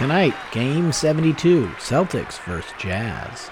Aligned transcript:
Tonight, 0.00 0.34
Game 0.50 0.92
72, 0.92 1.66
Celtics 1.76 2.38
vs. 2.44 2.72
Jazz. 2.78 3.50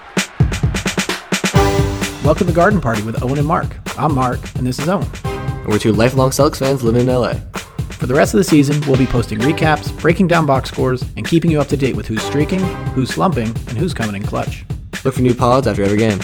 Welcome 2.25 2.47
to 2.47 2.53
Garden 2.53 2.81
Party 2.81 3.03
with 3.03 3.21
Owen 3.21 3.37
and 3.37 3.47
Mark. 3.47 3.77
I'm 3.99 4.15
Mark, 4.15 4.39
and 4.55 4.65
this 4.65 4.79
is 4.79 4.89
Owen. 4.89 5.07
And 5.25 5.67
we're 5.67 5.77
two 5.77 5.91
lifelong 5.91 6.31
Celtics 6.31 6.57
fans 6.57 6.81
living 6.81 7.01
in 7.01 7.07
LA. 7.07 7.33
For 7.91 8.07
the 8.07 8.15
rest 8.15 8.33
of 8.33 8.39
the 8.39 8.43
season, 8.43 8.81
we'll 8.87 8.97
be 8.97 9.05
posting 9.05 9.37
recaps, 9.37 9.95
breaking 10.01 10.27
down 10.27 10.47
box 10.47 10.71
scores, 10.71 11.03
and 11.17 11.27
keeping 11.27 11.51
you 11.51 11.61
up 11.61 11.67
to 11.67 11.77
date 11.77 11.95
with 11.95 12.07
who's 12.07 12.23
streaking, 12.23 12.61
who's 12.95 13.11
slumping, 13.11 13.49
and 13.49 13.77
who's 13.77 13.93
coming 13.93 14.15
in 14.15 14.23
clutch. 14.23 14.65
Look 15.05 15.13
for 15.13 15.21
new 15.21 15.35
pods 15.35 15.67
after 15.67 15.83
every 15.83 15.99
game. 15.99 16.19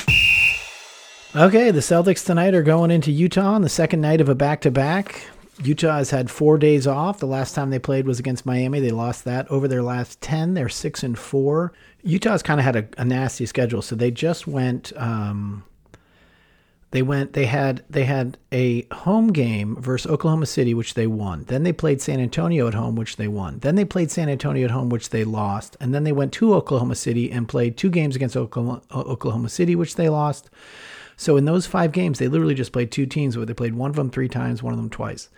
Okay, 1.36 1.70
the 1.70 1.82
Celtics 1.82 2.26
tonight 2.26 2.56
are 2.56 2.64
going 2.64 2.90
into 2.90 3.12
Utah 3.12 3.54
on 3.54 3.62
the 3.62 3.70
second 3.70 4.02
night 4.02 4.22
of 4.22 4.30
a 4.30 4.34
back 4.34 4.62
to 4.62 4.72
back. 4.72 5.28
Utah 5.64 5.98
has 5.98 6.10
had 6.10 6.30
four 6.30 6.58
days 6.58 6.86
off. 6.86 7.20
The 7.20 7.28
last 7.28 7.56
time 7.56 7.70
they 7.70 7.80
played 7.80 8.08
was 8.08 8.20
against 8.20 8.46
Miami. 8.46 8.80
They 8.80 8.92
lost 8.92 9.24
that. 9.26 9.50
Over 9.50 9.68
their 9.68 9.84
last 9.84 10.20
ten, 10.22 10.54
they're 10.54 10.70
six 10.70 11.02
and 11.04 11.18
four. 11.18 11.72
Utah's 12.04 12.44
kind 12.44 12.60
of 12.60 12.66
had 12.66 12.76
a, 12.76 12.88
a, 12.98 13.06
nasty 13.06 13.46
schedule, 13.46 13.82
so 13.82 13.96
they 13.96 14.12
just 14.12 14.48
went. 14.48 14.92
Um, 14.98 15.64
they 16.92 17.02
went. 17.02 17.34
They 17.34 17.46
had. 17.46 17.84
They 17.90 18.04
had 18.04 18.38
a 18.52 18.86
home 18.94 19.32
game 19.32 19.78
versus 19.82 20.12
Oklahoma 20.12 20.46
City, 20.46 20.74
which 20.74 20.94
they 20.94 21.08
won. 21.08 21.46
Then 21.46 21.64
they 21.64 21.74
played 21.74 22.02
San 22.02 22.20
Antonio 22.20 22.68
at 22.68 22.74
home, 22.74 22.96
which 22.96 23.16
they 23.16 23.30
won. 23.30 23.60
Then 23.60 23.76
they 23.76 23.86
played 23.86 24.12
San 24.12 24.28
Antonio 24.28 24.66
at 24.66 24.72
home, 24.72 24.90
which 24.90 25.10
they 25.10 25.24
lost. 25.24 25.78
And 25.80 25.96
then 25.96 26.04
they 26.04 26.12
went 26.12 26.34
to 26.34 26.54
Oklahoma 26.54 26.96
City 26.96 27.32
and 27.32 27.48
played 27.48 27.78
two 27.78 27.90
games 27.90 28.16
against 28.16 28.36
Oklahoma, 28.36 28.82
Oklahoma 28.94 29.50
City, 29.50 29.76
which 29.76 29.96
they 29.96 30.10
lost. 30.10 30.50
So 31.18 31.38
in 31.38 31.46
those 31.46 31.66
five 31.66 31.92
games, 31.92 32.20
they 32.20 32.28
literally 32.28 32.56
just 32.56 32.72
played 32.72 32.92
two 32.92 33.06
teams 33.06 33.38
where 33.38 33.46
they 33.46 33.54
played 33.54 33.76
one 33.76 33.90
of 33.90 33.96
them 33.96 34.10
three 34.10 34.30
times, 34.30 34.62
one 34.62 34.74
of 34.74 34.78
them 34.78 34.90
twice. 34.90 35.30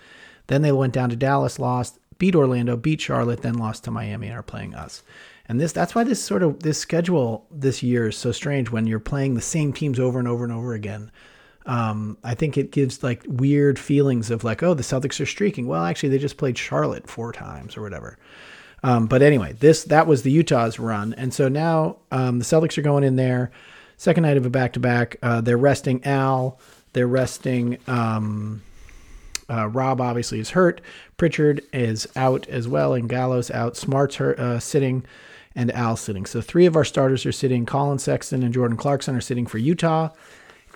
Then 0.47 0.61
they 0.61 0.71
went 0.71 0.93
down 0.93 1.09
to 1.09 1.15
Dallas, 1.15 1.59
lost, 1.59 1.99
beat 2.17 2.35
Orlando, 2.35 2.75
beat 2.77 3.01
Charlotte, 3.01 3.41
then 3.41 3.55
lost 3.55 3.83
to 3.83 3.91
Miami 3.91 4.27
and 4.27 4.37
are 4.37 4.43
playing 4.43 4.73
us. 4.73 5.03
And 5.47 5.61
this 5.61 5.71
that's 5.71 5.95
why 5.95 6.03
this 6.03 6.21
sort 6.21 6.43
of 6.43 6.61
this 6.61 6.77
schedule 6.77 7.47
this 7.51 7.81
year 7.81 8.09
is 8.09 8.17
so 8.17 8.31
strange 8.31 8.69
when 8.69 8.85
you're 8.85 8.99
playing 8.99 9.35
the 9.35 9.41
same 9.41 9.71
teams 9.71 9.99
over 9.99 10.19
and 10.19 10.27
over 10.27 10.43
and 10.43 10.53
over 10.53 10.73
again. 10.73 11.11
Um, 11.65 12.17
I 12.23 12.33
think 12.33 12.57
it 12.57 12.71
gives 12.71 13.03
like 13.03 13.23
weird 13.27 13.77
feelings 13.77 14.31
of 14.31 14.43
like, 14.43 14.63
oh, 14.63 14.73
the 14.73 14.83
Celtics 14.83 15.19
are 15.19 15.25
streaking. 15.25 15.67
Well, 15.67 15.83
actually, 15.83 16.09
they 16.09 16.17
just 16.17 16.37
played 16.37 16.57
Charlotte 16.57 17.09
four 17.09 17.33
times 17.33 17.77
or 17.77 17.81
whatever. 17.81 18.17
Um, 18.83 19.07
but 19.07 19.21
anyway, 19.21 19.53
this 19.53 19.83
that 19.85 20.07
was 20.07 20.23
the 20.23 20.31
Utah's 20.31 20.79
run, 20.79 21.13
and 21.13 21.33
so 21.33 21.47
now 21.47 21.97
um, 22.11 22.39
the 22.39 22.45
Celtics 22.45 22.77
are 22.77 22.83
going 22.83 23.03
in 23.03 23.15
there. 23.15 23.51
Second 23.97 24.23
night 24.23 24.37
of 24.37 24.45
a 24.45 24.49
back 24.49 24.73
to 24.73 24.79
back. 24.79 25.17
They're 25.21 25.57
resting 25.57 26.03
Al. 26.05 26.59
They're 26.93 27.07
resting. 27.07 27.77
Um, 27.87 28.61
uh, 29.49 29.67
Rob 29.67 30.01
obviously 30.01 30.39
is 30.39 30.51
hurt. 30.51 30.81
Pritchard 31.17 31.61
is 31.73 32.07
out 32.15 32.47
as 32.47 32.67
well, 32.67 32.93
and 32.93 33.07
Gallo's 33.07 33.49
out. 33.51 33.77
Smart's 33.77 34.15
hurt, 34.15 34.39
uh, 34.39 34.59
sitting, 34.59 35.05
and 35.55 35.71
Al 35.71 35.95
sitting. 35.95 36.25
So 36.25 36.41
three 36.41 36.65
of 36.65 36.75
our 36.75 36.83
starters 36.83 37.25
are 37.25 37.31
sitting. 37.31 37.65
Collin 37.65 37.99
Sexton 37.99 38.43
and 38.43 38.53
Jordan 38.53 38.77
Clarkson 38.77 39.15
are 39.15 39.21
sitting 39.21 39.47
for 39.47 39.57
Utah. 39.57 40.09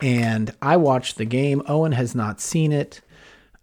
And 0.02 0.54
I 0.62 0.78
watched 0.78 1.18
the 1.18 1.26
game. 1.26 1.62
Owen 1.68 1.92
has 1.92 2.16
not 2.16 2.42
seen 2.42 2.72
it. 2.72 3.02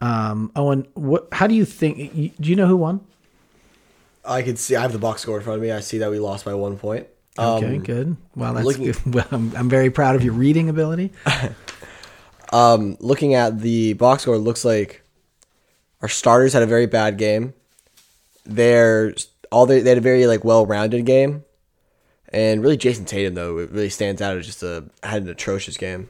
Um, 0.00 0.52
Owen, 0.54 0.86
what? 0.94 1.26
How 1.32 1.48
do 1.48 1.54
you 1.54 1.64
think? 1.64 2.36
Do 2.40 2.48
you 2.48 2.54
know 2.54 2.68
who 2.68 2.76
won? 2.76 3.00
I 4.24 4.42
can 4.42 4.56
see. 4.56 4.76
I 4.76 4.82
have 4.82 4.92
the 4.92 4.98
box 4.98 5.22
score 5.22 5.38
in 5.38 5.42
front 5.42 5.56
of 5.56 5.62
me. 5.62 5.72
I 5.72 5.80
see 5.80 5.98
that 5.98 6.10
we 6.10 6.20
lost 6.20 6.44
by 6.44 6.54
one 6.54 6.78
point. 6.78 7.08
Okay, 7.38 7.76
um, 7.76 7.82
good. 7.82 8.16
Well, 8.34 8.54
that's 8.54 8.66
looking, 8.66 8.84
good. 8.86 8.96
Well, 9.14 9.26
I'm, 9.30 9.54
I'm, 9.56 9.68
very 9.68 9.90
proud 9.90 10.16
of 10.16 10.24
your 10.24 10.32
reading 10.32 10.68
ability. 10.68 11.12
um, 12.52 12.96
looking 12.98 13.34
at 13.34 13.60
the 13.60 13.92
box 13.92 14.22
score, 14.22 14.36
looks 14.38 14.64
like 14.64 15.04
our 16.02 16.08
starters 16.08 16.52
had 16.52 16.64
a 16.64 16.66
very 16.66 16.86
bad 16.86 17.16
game. 17.16 17.54
They're 18.44 19.14
all 19.52 19.66
they, 19.66 19.80
they 19.80 19.90
had 19.90 19.98
a 19.98 20.02
very 20.02 20.26
like 20.26 20.44
well-rounded 20.44 21.04
game, 21.06 21.44
and 22.32 22.60
really 22.60 22.76
Jayson 22.76 23.04
Tatum 23.04 23.34
though 23.34 23.58
it 23.58 23.70
really 23.70 23.90
stands 23.90 24.20
out 24.20 24.36
as 24.36 24.46
just 24.46 24.62
a 24.62 24.84
had 25.04 25.22
an 25.22 25.28
atrocious 25.28 25.76
game. 25.76 26.08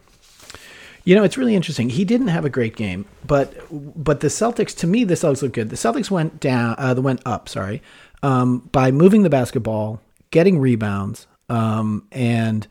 You 1.05 1.15
know, 1.15 1.25
it's 1.25 1.39
really 1.39 1.55
interesting. 1.55 1.91
He 1.91 2.05
didn't 2.05 2.29
have 2.29 2.45
a 2.45 2.51
great 2.51 2.77
game, 2.77 3.05
but 3.27 3.55
but 3.71 4.21
the 4.21 4.29
Celtics 4.29 4.75
to 4.79 4.87
me 4.87 5.05
the 5.05 5.15
Celtics 5.15 5.43
look 5.43 5.53
good. 5.53 5.69
The 5.69 5.77
Celtics 5.77 6.11
went 6.11 6.41
down, 6.41 6.75
uh, 6.79 6.95
they 6.95 7.01
went 7.01 7.21
up. 7.27 7.49
Sorry, 7.49 7.83
um, 8.23 8.61
by 8.73 8.91
moving 8.91 9.25
the 9.25 9.31
basketball 9.31 10.01
getting 10.31 10.59
rebounds, 10.59 11.27
um, 11.49 12.07
and 12.13 12.67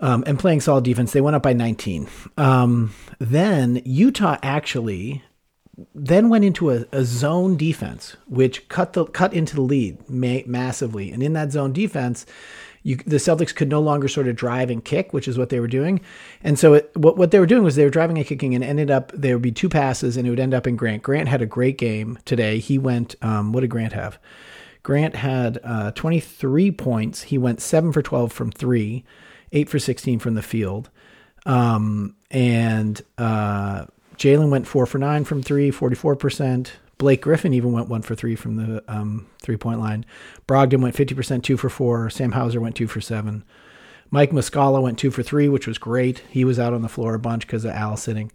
um, 0.00 0.24
and 0.26 0.38
playing 0.38 0.60
solid 0.60 0.84
defense. 0.84 1.12
They 1.12 1.20
went 1.20 1.36
up 1.36 1.42
by 1.42 1.52
19. 1.52 2.08
Um, 2.36 2.94
then 3.18 3.82
Utah 3.84 4.38
actually 4.42 5.22
then 5.94 6.28
went 6.28 6.44
into 6.44 6.70
a, 6.70 6.84
a, 6.92 7.04
zone 7.04 7.56
defense, 7.56 8.16
which 8.26 8.68
cut 8.68 8.92
the 8.92 9.06
cut 9.06 9.32
into 9.32 9.54
the 9.54 9.62
lead 9.62 10.08
ma- 10.08 10.40
massively. 10.46 11.10
And 11.10 11.22
in 11.22 11.32
that 11.34 11.52
zone 11.52 11.72
defense, 11.72 12.26
you, 12.82 12.96
the 12.96 13.16
Celtics 13.16 13.54
could 13.54 13.68
no 13.68 13.80
longer 13.80 14.08
sort 14.08 14.28
of 14.28 14.36
drive 14.36 14.70
and 14.70 14.84
kick, 14.84 15.12
which 15.12 15.28
is 15.28 15.38
what 15.38 15.50
they 15.50 15.60
were 15.60 15.68
doing. 15.68 16.00
And 16.42 16.58
so 16.58 16.74
it, 16.74 16.90
what 16.96 17.16
what 17.16 17.30
they 17.30 17.38
were 17.38 17.46
doing 17.46 17.62
was 17.62 17.76
they 17.76 17.84
were 17.84 17.90
driving 17.90 18.18
and 18.18 18.26
kicking, 18.26 18.54
and 18.54 18.64
ended 18.64 18.90
up 18.90 19.12
there 19.12 19.36
would 19.36 19.42
be 19.42 19.52
two 19.52 19.68
passes, 19.68 20.16
and 20.16 20.26
it 20.26 20.30
would 20.30 20.40
end 20.40 20.54
up 20.54 20.66
in 20.66 20.76
Grant. 20.76 21.02
Grant 21.02 21.28
had 21.28 21.42
a 21.42 21.46
great 21.46 21.78
game 21.78 22.18
today. 22.24 22.58
He 22.58 22.78
went. 22.78 23.14
Um, 23.22 23.52
what 23.52 23.60
did 23.60 23.70
Grant 23.70 23.92
have? 23.92 24.18
Grant 24.82 25.16
had 25.16 25.58
uh, 25.62 25.90
23 25.92 26.70
points. 26.72 27.22
He 27.22 27.38
went 27.38 27.60
7 27.60 27.92
for 27.92 28.02
12 28.02 28.32
from 28.32 28.50
three, 28.50 29.04
8 29.52 29.68
for 29.68 29.78
16 29.78 30.18
from 30.18 30.34
the 30.34 30.42
field. 30.42 30.90
Um, 31.46 32.16
and 32.30 33.00
uh, 33.18 33.86
Jaylen 34.16 34.50
went 34.50 34.66
4 34.66 34.86
for 34.86 34.98
9 34.98 35.24
from 35.24 35.42
three, 35.42 35.70
44%. 35.70 36.70
Blake 36.98 37.22
Griffin 37.22 37.54
even 37.54 37.72
went 37.72 37.88
1 37.88 38.02
for 38.02 38.14
3 38.14 38.36
from 38.36 38.56
the 38.56 38.84
um, 38.86 39.26
three 39.40 39.56
point 39.56 39.80
line. 39.80 40.04
Brogdon 40.46 40.82
went 40.82 40.94
50%, 40.94 41.42
2 41.42 41.56
for 41.56 41.70
4. 41.70 42.10
Sam 42.10 42.32
Hauser 42.32 42.60
went 42.60 42.76
2 42.76 42.86
for 42.86 43.00
7. 43.00 43.42
Mike 44.10 44.32
Muscala 44.32 44.82
went 44.82 44.98
2 44.98 45.10
for 45.10 45.22
3, 45.22 45.48
which 45.48 45.66
was 45.66 45.78
great. 45.78 46.22
He 46.30 46.44
was 46.44 46.58
out 46.58 46.74
on 46.74 46.82
the 46.82 46.88
floor 46.88 47.14
a 47.14 47.18
bunch 47.18 47.46
because 47.46 47.64
of 47.64 47.70
Al 47.70 47.96
sitting. 47.96 48.30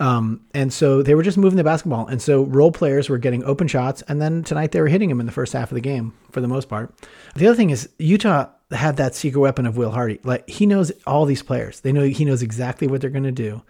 Um, 0.00 0.42
and 0.54 0.72
so 0.72 1.02
they 1.02 1.14
were 1.14 1.22
just 1.22 1.38
moving 1.38 1.56
the 1.56 1.64
basketball. 1.64 2.06
And 2.06 2.22
so 2.22 2.44
role 2.44 2.70
players 2.70 3.08
were 3.08 3.18
getting 3.18 3.42
open 3.44 3.66
shots. 3.68 4.02
And 4.02 4.20
then 4.20 4.44
tonight 4.44 4.72
they 4.72 4.80
were 4.80 4.88
hitting 4.88 5.10
him 5.10 5.20
in 5.20 5.26
the 5.26 5.32
first 5.32 5.52
half 5.52 5.70
of 5.70 5.74
the 5.74 5.80
game 5.80 6.14
for 6.30 6.40
the 6.40 6.48
most 6.48 6.68
part. 6.68 6.94
The 7.34 7.46
other 7.46 7.56
thing 7.56 7.70
is 7.70 7.88
Utah 7.98 8.48
had 8.70 8.96
that 8.98 9.14
secret 9.14 9.40
weapon 9.40 9.66
of 9.66 9.76
Will 9.76 9.90
Hardy. 9.90 10.20
Like 10.22 10.48
he 10.48 10.66
knows 10.66 10.92
all 11.06 11.24
these 11.24 11.42
players. 11.42 11.80
They 11.80 11.92
know 11.92 12.02
he 12.02 12.24
knows 12.24 12.42
exactly 12.42 12.86
what 12.86 13.00
they're 13.00 13.10
going 13.10 13.24
to 13.24 13.32
do. 13.32 13.62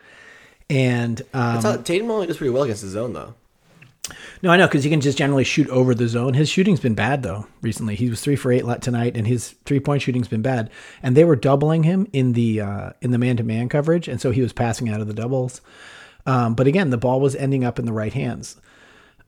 And 0.70 1.22
um, 1.32 1.62
how, 1.62 1.76
Tatum 1.76 2.10
only 2.10 2.26
does 2.26 2.36
pretty 2.36 2.50
well 2.50 2.64
against 2.64 2.82
the 2.82 2.88
zone 2.88 3.14
though. 3.14 3.34
No, 4.42 4.50
I 4.50 4.56
know 4.56 4.66
because 4.66 4.84
he 4.84 4.90
can 4.90 5.00
just 5.00 5.18
generally 5.18 5.44
shoot 5.44 5.68
over 5.68 5.94
the 5.94 6.08
zone. 6.08 6.34
His 6.34 6.48
shooting's 6.48 6.80
been 6.80 6.94
bad 6.94 7.22
though 7.22 7.46
recently. 7.60 7.94
He 7.94 8.08
was 8.08 8.20
three 8.20 8.36
for 8.36 8.52
eight 8.52 8.64
tonight, 8.80 9.16
and 9.16 9.26
his 9.26 9.50
three 9.64 9.80
point 9.80 10.02
shooting's 10.02 10.28
been 10.28 10.42
bad. 10.42 10.70
And 11.02 11.16
they 11.16 11.24
were 11.24 11.36
doubling 11.36 11.82
him 11.82 12.06
in 12.12 12.32
the 12.32 12.60
uh, 12.60 12.90
in 13.00 13.10
the 13.10 13.18
man 13.18 13.36
to 13.38 13.42
man 13.42 13.68
coverage, 13.68 14.08
and 14.08 14.20
so 14.20 14.30
he 14.30 14.40
was 14.40 14.52
passing 14.52 14.88
out 14.88 15.00
of 15.00 15.08
the 15.08 15.14
doubles. 15.14 15.60
Um, 16.28 16.54
but 16.54 16.66
again, 16.66 16.90
the 16.90 16.98
ball 16.98 17.20
was 17.20 17.34
ending 17.34 17.64
up 17.64 17.78
in 17.78 17.86
the 17.86 17.92
right 17.92 18.12
hands. 18.12 18.56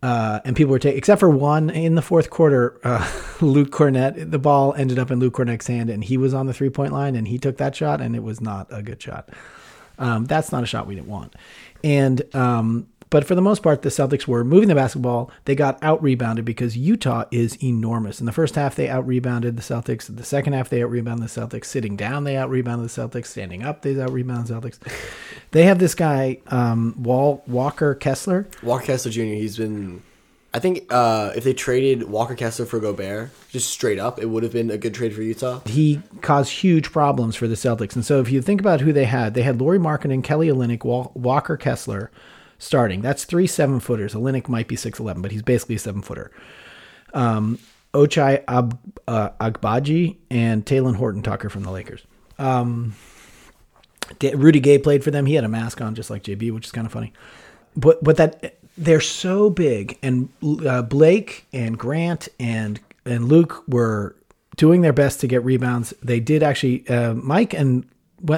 Uh, 0.02 0.40
and 0.44 0.54
people 0.54 0.70
were 0.70 0.78
taking, 0.78 0.98
except 0.98 1.18
for 1.18 1.30
one 1.30 1.70
in 1.70 1.94
the 1.94 2.02
fourth 2.02 2.28
quarter, 2.28 2.78
uh, 2.84 3.10
Luke 3.40 3.70
Kornet, 3.70 4.30
the 4.30 4.38
ball 4.38 4.74
ended 4.74 4.98
up 4.98 5.10
in 5.10 5.18
Luke 5.18 5.34
Kornet's 5.34 5.66
hand 5.66 5.88
and 5.88 6.04
he 6.04 6.18
was 6.18 6.34
on 6.34 6.46
the 6.46 6.52
three 6.52 6.68
point 6.68 6.92
line 6.92 7.16
and 7.16 7.26
he 7.26 7.38
took 7.38 7.56
that 7.56 7.74
shot 7.74 8.02
and 8.02 8.14
it 8.14 8.22
was 8.22 8.42
not 8.42 8.66
a 8.70 8.82
good 8.82 9.00
shot. 9.02 9.30
Um, 9.98 10.26
that's 10.26 10.52
not 10.52 10.62
a 10.62 10.66
shot 10.66 10.86
we 10.86 10.94
didn't 10.94 11.08
want. 11.08 11.34
And 11.82 12.22
um, 12.34 12.86
but 13.10 13.24
for 13.24 13.34
the 13.34 13.42
most 13.42 13.62
part, 13.62 13.82
the 13.82 13.88
Celtics 13.88 14.26
were 14.26 14.44
moving 14.44 14.68
the 14.68 14.74
basketball. 14.74 15.30
They 15.44 15.54
got 15.54 15.82
out 15.82 16.02
rebounded 16.02 16.44
because 16.44 16.76
Utah 16.76 17.24
is 17.30 17.62
enormous. 17.62 18.20
In 18.20 18.26
the 18.26 18.32
first 18.32 18.54
half, 18.54 18.74
they 18.74 18.88
out 18.88 19.06
rebounded 19.06 19.56
the 19.56 19.62
Celtics. 19.62 20.08
In 20.08 20.16
the 20.16 20.24
second 20.24 20.52
half, 20.52 20.68
they 20.68 20.82
out 20.82 20.90
rebounded 20.90 21.28
the 21.28 21.40
Celtics. 21.40 21.66
Sitting 21.66 21.96
down, 21.96 22.24
they 22.24 22.36
out 22.36 22.50
rebounded 22.50 22.88
the 22.88 23.00
Celtics. 23.00 23.26
Standing 23.26 23.62
up, 23.62 23.82
they 23.82 24.00
out 24.00 24.12
rebounded 24.12 24.46
the 24.46 24.68
Celtics. 24.68 24.78
they 25.50 25.64
have 25.64 25.78
this 25.78 25.94
guy, 25.94 26.38
um, 26.46 26.94
Wall 27.02 27.42
Walker 27.46 27.94
Kessler. 27.94 28.48
Walker 28.62 28.86
Kessler 28.86 29.10
Jr. 29.10 29.22
He's 29.22 29.56
been 29.56 30.02
I 30.52 30.58
think 30.58 30.86
uh, 30.90 31.32
if 31.36 31.44
they 31.44 31.54
traded 31.54 32.08
Walker 32.08 32.34
Kessler 32.34 32.66
for 32.66 32.80
Gobert, 32.80 33.30
just 33.50 33.70
straight 33.70 34.00
up, 34.00 34.20
it 34.20 34.26
would 34.26 34.42
have 34.42 34.52
been 34.52 34.70
a 34.70 34.78
good 34.78 34.94
trade 34.94 35.14
for 35.14 35.22
Utah. 35.22 35.60
He 35.64 36.02
caused 36.22 36.50
huge 36.50 36.90
problems 36.90 37.36
for 37.36 37.46
the 37.46 37.54
Celtics. 37.54 37.94
And 37.94 38.04
so 38.04 38.20
if 38.20 38.30
you 38.30 38.42
think 38.42 38.60
about 38.60 38.80
who 38.80 38.92
they 38.92 39.04
had, 39.04 39.34
they 39.34 39.42
had 39.42 39.60
Lauri 39.60 39.78
Markkanen 39.78 40.14
and 40.14 40.24
Kelly 40.24 40.48
Olynyk, 40.48 40.84
Walker 41.14 41.56
Kessler, 41.56 42.10
starting. 42.60 43.00
That's 43.00 43.24
three 43.24 43.48
seven 43.48 43.80
footers. 43.80 44.14
Olynyk 44.14 44.48
might 44.48 44.68
be 44.68 44.76
six 44.76 45.00
eleven, 45.00 45.22
but 45.22 45.32
he's 45.32 45.42
basically 45.42 45.74
a 45.74 45.80
seven 45.80 46.02
footer. 46.02 46.30
Um, 47.12 47.58
Ochai 47.92 48.44
Ab, 48.46 48.78
uh, 49.08 49.30
Agbaji 49.40 50.18
and 50.30 50.64
Talen 50.64 50.94
Horton 50.94 51.22
Tucker 51.22 51.48
from 51.48 51.64
the 51.64 51.72
Lakers. 51.72 52.06
Um, 52.38 52.94
Rudy 54.22 54.60
Gay 54.60 54.78
played 54.78 55.02
for 55.02 55.10
them. 55.10 55.26
He 55.26 55.34
had 55.34 55.44
a 55.44 55.48
mask 55.48 55.80
on, 55.80 55.94
just 55.94 56.10
like 56.10 56.22
JB, 56.22 56.52
which 56.52 56.66
is 56.66 56.72
kind 56.72 56.86
of 56.86 56.92
funny. 56.92 57.12
But 57.76 58.02
but 58.04 58.16
that 58.18 58.58
they're 58.78 59.00
so 59.00 59.50
big, 59.50 59.98
and 60.02 60.28
uh, 60.66 60.82
Blake 60.82 61.46
and 61.52 61.78
Grant 61.78 62.28
and 62.38 62.78
and 63.04 63.28
Luke 63.28 63.64
were 63.66 64.14
doing 64.56 64.82
their 64.82 64.92
best 64.92 65.20
to 65.20 65.26
get 65.26 65.44
rebounds. 65.44 65.92
They 66.02 66.20
did 66.20 66.42
actually. 66.42 66.86
Uh, 66.88 67.14
Mike 67.14 67.54
and 67.54 67.86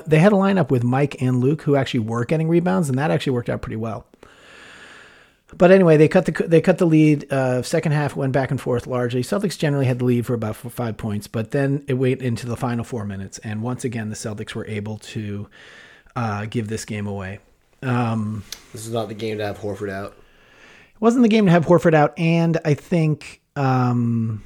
they 0.06 0.20
had 0.20 0.32
a 0.32 0.36
lineup 0.36 0.70
with 0.70 0.84
Mike 0.84 1.20
and 1.20 1.40
Luke 1.40 1.62
who 1.62 1.74
actually 1.74 2.00
were 2.00 2.24
getting 2.24 2.48
rebounds, 2.48 2.88
and 2.88 2.98
that 2.98 3.10
actually 3.10 3.32
worked 3.32 3.48
out 3.48 3.62
pretty 3.62 3.76
well. 3.76 4.06
But 5.56 5.70
anyway, 5.70 5.96
they 5.96 6.08
cut 6.08 6.24
the 6.26 6.32
they 6.48 6.60
cut 6.60 6.78
the 6.78 6.86
lead. 6.86 7.30
Uh, 7.32 7.62
second 7.62 7.92
half 7.92 8.16
went 8.16 8.32
back 8.32 8.50
and 8.50 8.60
forth 8.60 8.86
largely. 8.86 9.22
Celtics 9.22 9.58
generally 9.58 9.86
had 9.86 9.98
the 9.98 10.04
lead 10.04 10.24
for 10.26 10.34
about 10.34 10.56
five 10.56 10.96
points, 10.96 11.26
but 11.26 11.50
then 11.50 11.84
it 11.88 11.94
went 11.94 12.22
into 12.22 12.46
the 12.46 12.56
final 12.56 12.84
four 12.84 13.04
minutes, 13.04 13.38
and 13.38 13.62
once 13.62 13.84
again 13.84 14.08
the 14.08 14.16
Celtics 14.16 14.54
were 14.54 14.66
able 14.66 14.98
to 14.98 15.48
uh, 16.16 16.46
give 16.46 16.68
this 16.68 16.84
game 16.84 17.06
away. 17.06 17.38
Um, 17.82 18.44
This 18.72 18.86
is 18.86 18.92
not 18.92 19.08
the 19.08 19.14
game 19.14 19.38
to 19.38 19.44
have 19.44 19.58
Horford 19.58 19.90
out. 19.90 20.12
it 20.94 21.00
wasn't 21.00 21.22
the 21.22 21.28
game 21.28 21.46
to 21.46 21.50
have 21.52 21.66
Horford 21.66 21.94
out, 21.94 22.18
and 22.18 22.58
I 22.64 22.74
think. 22.74 23.40
Um, 23.54 24.42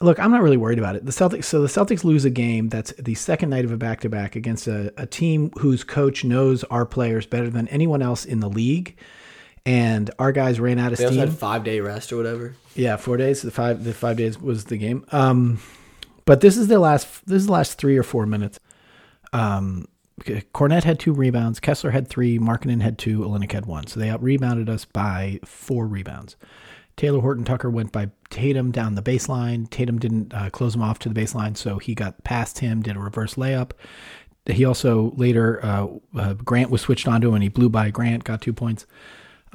Look, 0.00 0.18
I'm 0.18 0.32
not 0.32 0.42
really 0.42 0.56
worried 0.56 0.78
about 0.80 0.96
it. 0.96 1.06
The 1.06 1.12
Celtics, 1.12 1.44
so 1.44 1.62
the 1.62 1.68
Celtics 1.68 2.02
lose 2.02 2.24
a 2.24 2.30
game 2.30 2.68
that's 2.68 2.92
the 2.98 3.14
second 3.14 3.50
night 3.50 3.64
of 3.64 3.70
a 3.70 3.76
back 3.76 4.00
to 4.00 4.08
back 4.08 4.34
against 4.34 4.66
a, 4.66 4.92
a 5.00 5.06
team 5.06 5.52
whose 5.60 5.84
coach 5.84 6.24
knows 6.24 6.64
our 6.64 6.84
players 6.84 7.26
better 7.26 7.48
than 7.48 7.68
anyone 7.68 8.02
else 8.02 8.24
in 8.24 8.40
the 8.40 8.48
league, 8.48 8.96
and 9.64 10.10
our 10.18 10.32
guys 10.32 10.58
ran 10.58 10.80
out 10.80 10.92
of 10.92 10.98
They 10.98 11.04
also 11.04 11.14
steam. 11.14 11.28
had 11.28 11.38
five 11.38 11.62
day 11.62 11.78
rest 11.80 12.12
or 12.12 12.16
whatever. 12.16 12.56
Yeah, 12.74 12.96
four 12.96 13.16
days. 13.16 13.42
The 13.42 13.52
five 13.52 13.84
the 13.84 13.94
five 13.94 14.16
days 14.16 14.40
was 14.40 14.64
the 14.64 14.76
game. 14.76 15.04
Um, 15.12 15.60
but 16.24 16.40
this 16.40 16.56
is 16.56 16.66
the 16.66 16.80
last. 16.80 17.24
This 17.26 17.36
is 17.42 17.46
the 17.46 17.52
last 17.52 17.78
three 17.78 17.96
or 17.96 18.02
four 18.02 18.26
minutes. 18.26 18.58
Um, 19.32 19.86
Kornet 20.20 20.84
had 20.84 20.98
two 20.98 21.12
rebounds. 21.12 21.60
Kessler 21.60 21.90
had 21.90 22.08
three. 22.08 22.38
Markkanen 22.38 22.80
had 22.80 22.98
two. 22.98 23.20
Olynyk 23.20 23.52
had 23.52 23.66
one. 23.66 23.86
So 23.86 24.00
they 24.00 24.10
out 24.10 24.22
rebounded 24.22 24.68
us 24.68 24.84
by 24.84 25.40
four 25.44 25.86
rebounds. 25.86 26.36
Talen 26.96 27.20
Horton 27.20 27.44
Tucker 27.44 27.70
went 27.70 27.92
by 27.92 28.10
Tatum 28.30 28.70
down 28.70 28.94
the 28.94 29.02
baseline. 29.02 29.68
Tatum 29.70 29.98
didn't 29.98 30.32
uh, 30.32 30.50
close 30.50 30.74
him 30.74 30.82
off 30.82 30.98
to 31.00 31.08
the 31.08 31.20
baseline, 31.20 31.56
so 31.56 31.78
he 31.78 31.94
got 31.94 32.22
past 32.24 32.60
him, 32.60 32.82
did 32.82 32.96
a 32.96 33.00
reverse 33.00 33.34
layup. 33.34 33.72
He 34.46 34.64
also 34.64 35.12
later 35.16 35.64
uh, 35.64 35.88
uh, 36.16 36.34
Grant 36.34 36.70
was 36.70 36.82
switched 36.82 37.08
onto 37.08 37.28
him 37.28 37.34
and 37.34 37.42
he 37.42 37.48
blew 37.48 37.68
by 37.68 37.90
Grant, 37.90 38.24
got 38.24 38.42
two 38.42 38.52
points. 38.52 38.86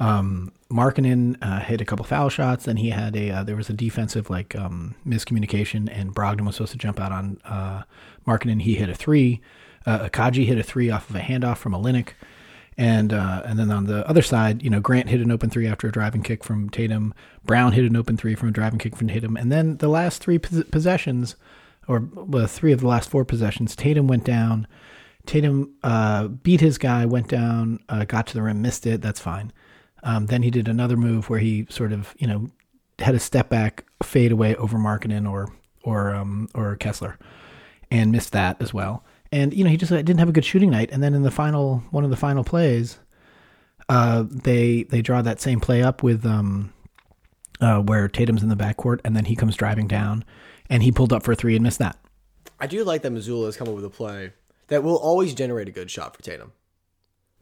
Um, 0.00 0.52
Markkanen 0.70 1.36
uh, 1.42 1.60
hit 1.60 1.80
a 1.80 1.84
couple 1.84 2.04
foul 2.04 2.30
shots. 2.30 2.64
Then 2.64 2.78
he 2.78 2.90
had 2.90 3.14
a 3.14 3.30
uh, 3.30 3.44
there 3.44 3.56
was 3.56 3.68
a 3.68 3.74
defensive 3.74 4.30
like 4.30 4.56
um, 4.56 4.94
miscommunication, 5.06 5.88
and 5.92 6.14
Brogdon 6.14 6.46
was 6.46 6.56
supposed 6.56 6.72
to 6.72 6.78
jump 6.78 6.98
out 6.98 7.12
on 7.12 7.38
uh, 7.44 7.82
Markkanen. 8.26 8.62
He 8.62 8.76
hit 8.76 8.88
a 8.88 8.94
three. 8.94 9.40
Uh, 9.86 10.08
Agbaji 10.08 10.46
hit 10.46 10.58
a 10.58 10.62
three 10.62 10.90
off 10.90 11.10
of 11.10 11.16
a 11.16 11.20
handoff 11.20 11.58
from 11.58 11.72
Olynyk. 11.72 12.10
And 12.80 13.12
uh, 13.12 13.42
and 13.44 13.58
then 13.58 13.70
on 13.70 13.84
the 13.84 14.08
other 14.08 14.22
side, 14.22 14.62
you 14.62 14.70
know, 14.70 14.80
Grant 14.80 15.10
hit 15.10 15.20
an 15.20 15.30
open 15.30 15.50
three 15.50 15.66
after 15.66 15.86
a 15.86 15.92
driving 15.92 16.22
kick 16.22 16.42
from 16.42 16.70
Tatum. 16.70 17.12
Brown 17.44 17.72
hit 17.72 17.84
an 17.84 17.94
open 17.94 18.16
three 18.16 18.34
from 18.34 18.48
a 18.48 18.52
driving 18.52 18.78
kick 18.78 18.96
from 18.96 19.08
Tatum. 19.08 19.36
And 19.36 19.52
then 19.52 19.76
the 19.76 19.88
last 19.88 20.22
three 20.22 20.38
possessions, 20.38 21.36
or 21.86 22.08
well, 22.14 22.46
three 22.46 22.72
of 22.72 22.80
the 22.80 22.88
last 22.88 23.10
four 23.10 23.26
possessions, 23.26 23.76
Tatum 23.76 24.06
went 24.06 24.24
down. 24.24 24.66
Tatum 25.26 25.74
uh, 25.82 26.28
beat 26.28 26.62
his 26.62 26.78
guy, 26.78 27.04
went 27.04 27.28
down, 27.28 27.80
uh, 27.90 28.06
got 28.06 28.26
to 28.28 28.34
the 28.34 28.40
rim, 28.40 28.62
missed 28.62 28.86
it. 28.86 29.02
That's 29.02 29.20
fine. 29.20 29.52
Um, 30.02 30.24
then 30.26 30.42
he 30.42 30.50
did 30.50 30.66
another 30.66 30.96
move 30.96 31.28
where 31.28 31.38
he 31.38 31.66
sort 31.68 31.92
of, 31.92 32.14
you 32.16 32.26
know, 32.26 32.48
had 32.98 33.14
a 33.14 33.20
step 33.20 33.50
back, 33.50 33.84
fade 34.02 34.32
away 34.32 34.56
over 34.56 34.78
Markkanen 34.78 35.30
or 35.30 35.52
or 35.84 36.14
um, 36.14 36.48
or 36.54 36.76
Kessler, 36.76 37.18
and 37.90 38.10
missed 38.10 38.32
that 38.32 38.56
as 38.62 38.72
well. 38.72 39.04
And 39.32 39.54
you 39.54 39.64
know, 39.64 39.70
he 39.70 39.76
just 39.76 39.90
didn't 39.90 40.18
have 40.18 40.28
a 40.28 40.32
good 40.32 40.44
shooting 40.44 40.70
night. 40.70 40.90
And 40.92 41.02
then 41.02 41.14
in 41.14 41.22
the 41.22 41.30
final 41.30 41.82
one 41.90 42.04
of 42.04 42.10
the 42.10 42.16
final 42.16 42.44
plays, 42.44 42.98
uh, 43.88 44.24
they 44.28 44.84
they 44.84 45.02
draw 45.02 45.22
that 45.22 45.40
same 45.40 45.60
play 45.60 45.82
up 45.82 46.02
with 46.02 46.24
um, 46.26 46.72
uh, 47.60 47.80
where 47.80 48.08
Tatum's 48.08 48.42
in 48.42 48.48
the 48.48 48.56
backcourt, 48.56 49.00
and 49.04 49.14
then 49.14 49.26
he 49.26 49.36
comes 49.36 49.56
driving 49.56 49.86
down, 49.86 50.24
and 50.68 50.82
he 50.82 50.90
pulled 50.90 51.12
up 51.12 51.22
for 51.22 51.32
a 51.32 51.36
three 51.36 51.54
and 51.54 51.62
missed 51.62 51.78
that. 51.78 51.96
I 52.58 52.66
do 52.66 52.84
like 52.84 53.02
that 53.02 53.12
Mazzulla 53.12 53.46
has 53.46 53.56
come 53.56 53.68
up 53.68 53.74
with 53.74 53.84
a 53.84 53.90
play 53.90 54.32
that 54.68 54.82
will 54.82 54.96
always 54.96 55.34
generate 55.34 55.68
a 55.68 55.72
good 55.72 55.90
shot 55.90 56.14
for 56.16 56.22
Tatum. 56.22 56.52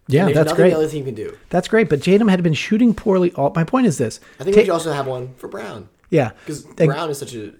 Yeah, 0.06 0.31
that's 0.32 0.52
great. 0.55 0.70
the 0.70 0.76
other 0.76 0.88
team 0.88 1.05
can 1.05 1.14
do. 1.14 1.37
That's 1.50 1.69
great. 1.69 1.91
But 1.91 2.02
Tatum 2.02 2.29
had 2.29 2.43
been 2.43 2.55
shooting 2.55 2.94
poorly. 2.94 3.32
All 3.32 3.52
my 3.55 3.64
point 3.64 3.87
is 3.87 3.99
this. 3.99 4.20
I 4.41 4.44
think 4.44 4.55
Ta- 4.55 4.61
we 4.61 4.64
should 4.67 4.73
also 4.73 4.93
have 4.93 5.06
one 5.06 5.34
for 5.34 5.49
Brown 5.49 5.91
yeah, 6.11 6.31
because 6.44 6.64
Brown 6.64 7.11
is 7.11 7.19
such 7.19 7.34
a. 7.34 7.52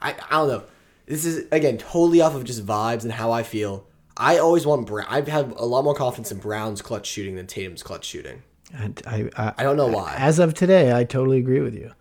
I 0.00 0.14
I 0.30 0.36
don't 0.36 0.48
know. 0.48 0.62
This 1.08 1.24
is 1.24 1.46
again 1.50 1.78
totally 1.78 2.20
off 2.20 2.34
of 2.34 2.44
just 2.44 2.64
vibes 2.64 3.02
and 3.02 3.12
how 3.12 3.32
I 3.32 3.42
feel. 3.42 3.86
I 4.16 4.38
always 4.38 4.66
want 4.66 4.86
Brown. 4.86 5.06
I 5.08 5.16
have 5.16 5.28
had 5.28 5.52
a 5.52 5.64
lot 5.64 5.84
more 5.84 5.94
confidence 5.94 6.30
in 6.30 6.38
Brown's 6.38 6.82
clutch 6.82 7.06
shooting 7.06 7.36
than 7.36 7.46
Tatum's 7.46 7.82
clutch 7.82 8.04
shooting. 8.04 8.42
And 8.74 9.00
I, 9.06 9.30
I, 9.36 9.54
I 9.58 9.62
don't 9.62 9.76
know 9.76 9.86
why. 9.86 10.14
As 10.18 10.38
of 10.38 10.54
today, 10.54 10.92
I 10.92 11.04
totally 11.04 11.38
agree 11.38 11.60
with 11.60 11.74
you. 11.74 11.92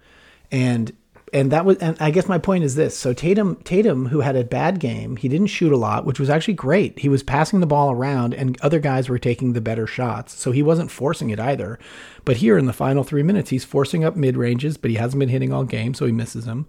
And 0.51 0.92
and 1.33 1.51
that 1.51 1.65
was 1.65 1.77
and 1.77 1.97
I 2.00 2.12
guess 2.12 2.27
my 2.27 2.38
point 2.38 2.63
is 2.63 2.75
this. 2.75 2.97
So 2.97 3.13
Tatum 3.13 3.57
Tatum 3.63 4.07
who 4.07 4.21
had 4.21 4.35
a 4.35 4.44
bad 4.44 4.79
game, 4.79 5.18
he 5.18 5.27
didn't 5.27 5.47
shoot 5.47 5.74
a 5.74 5.77
lot, 5.77 6.06
which 6.06 6.19
was 6.19 6.29
actually 6.29 6.53
great. 6.53 7.00
He 7.00 7.09
was 7.09 7.24
passing 7.24 7.59
the 7.59 7.68
ball 7.68 7.91
around 7.91 8.33
and 8.33 8.59
other 8.62 8.79
guys 8.79 9.09
were 9.09 9.19
taking 9.19 9.53
the 9.53 9.62
better 9.62 9.85
shots. 9.85 10.39
So 10.39 10.51
he 10.51 10.63
wasn't 10.63 10.91
forcing 10.91 11.29
it 11.29 11.39
either. 11.39 11.79
But 12.24 12.38
here 12.38 12.57
in 12.57 12.65
the 12.65 12.74
final 12.74 13.03
3 13.03 13.24
minutes, 13.24 13.50
he's 13.50 13.63
forcing 13.63 14.03
up 14.03 14.15
mid-ranges, 14.15 14.77
but 14.77 14.91
he 14.91 14.97
hasn't 14.97 15.19
been 15.19 15.29
hitting 15.29 15.53
all 15.53 15.63
game, 15.63 15.94
so 15.94 16.06
he 16.06 16.12
misses 16.12 16.45
them. 16.45 16.65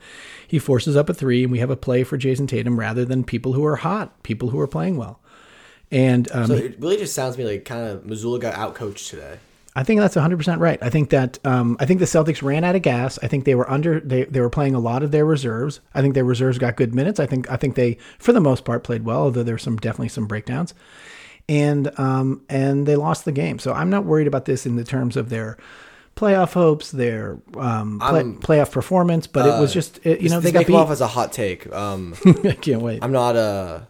He 0.47 0.59
forces 0.59 0.97
up 0.97 1.09
a 1.09 1.15
3 1.15 1.45
and 1.45 1.53
we 1.53 1.59
have 1.59 1.71
a 1.71 1.77
play 1.77 2.05
for 2.05 2.17
Jayson 2.17 2.47
Tatum 2.47 2.79
rather 2.79 3.05
than 3.05 3.25
people 3.25 3.55
who 3.55 3.65
are 3.65 3.77
hot, 3.77 4.23
people 4.23 4.51
who 4.51 4.61
are 4.61 4.69
playing 4.69 4.97
well. 4.97 5.21
And 5.91 6.31
um, 6.33 6.47
So 6.47 6.55
it 6.55 6.79
really 6.79 6.97
just 6.97 7.15
sounds 7.15 7.37
to 7.37 7.43
me 7.43 7.49
like 7.49 7.65
kind 7.65 7.89
of 7.89 8.03
Mazzulla 8.05 8.41
got 8.41 8.55
outcoached 8.55 9.09
today. 9.09 9.39
I 9.79 9.85
think 9.85 10.01
that's 10.01 10.17
100% 10.17 10.59
right. 10.59 10.77
I 10.83 10.91
think 10.91 11.11
that 11.11 11.39
um, 11.47 11.77
I 11.79 11.87
think 11.87 12.01
the 12.01 12.05
Celtics 12.05 12.43
ran 12.43 12.65
out 12.65 12.75
of 12.75 12.83
gas. 12.83 13.17
I 13.23 13.29
think 13.29 13.45
they 13.45 13.55
were 13.55 13.71
under 13.71 14.01
they, 14.01 14.25
they 14.25 14.41
were 14.41 14.51
playing 14.51 14.75
a 14.75 14.81
lot 14.81 15.05
of 15.05 15.13
their 15.13 15.25
reserves. 15.25 15.79
I 15.95 16.03
think 16.03 16.15
their 16.15 16.25
reserves 16.25 16.59
got 16.59 16.75
good 16.75 16.97
minutes. 16.97 17.21
I 17.21 17.27
think 17.27 17.49
I 17.49 17.57
think 17.57 17.77
they 17.77 17.97
for 18.19 18.33
the 18.33 18.41
most 18.41 18.65
part 18.65 18.83
played 18.83 19.05
well, 19.05 19.21
although 19.21 19.45
there's 19.45 19.63
some 19.63 19.77
definitely 19.77 20.09
some 20.09 20.27
breakdowns. 20.27 20.75
And 21.49 21.97
um, 21.97 22.43
and 22.49 22.87
they 22.87 22.97
lost 22.97 23.25
the 23.25 23.31
game. 23.31 23.61
So 23.61 23.73
I'm 23.73 23.89
not 23.89 24.05
worried 24.05 24.27
about 24.27 24.47
this 24.47 24.67
in 24.67 24.75
the 24.75 24.83
terms 24.83 25.17
of 25.17 25.29
their 25.29 25.57
playoff 26.17 26.55
hopes, 26.55 26.91
their 26.91 27.39
um, 27.57 28.01
play, 28.01 28.25
playoff 28.25 28.73
performance, 28.73 29.29
but 29.29 29.47
it 29.47 29.61
was 29.61 29.73
just 29.73 30.05
it, 30.05 30.21
you 30.21 30.29
know 30.29 30.41
this 30.41 30.51
they 30.51 30.59
got 30.59 30.67
come 30.67 30.75
off 30.75 30.91
as 30.91 31.01
a 31.01 31.07
hot 31.07 31.33
take. 31.33 31.73
Um, 31.73 32.17
I 32.27 32.59
can't 32.61 32.83
wait. 32.83 32.99
I'm 33.05 33.13
not 33.13 33.37
uh, 33.37 33.83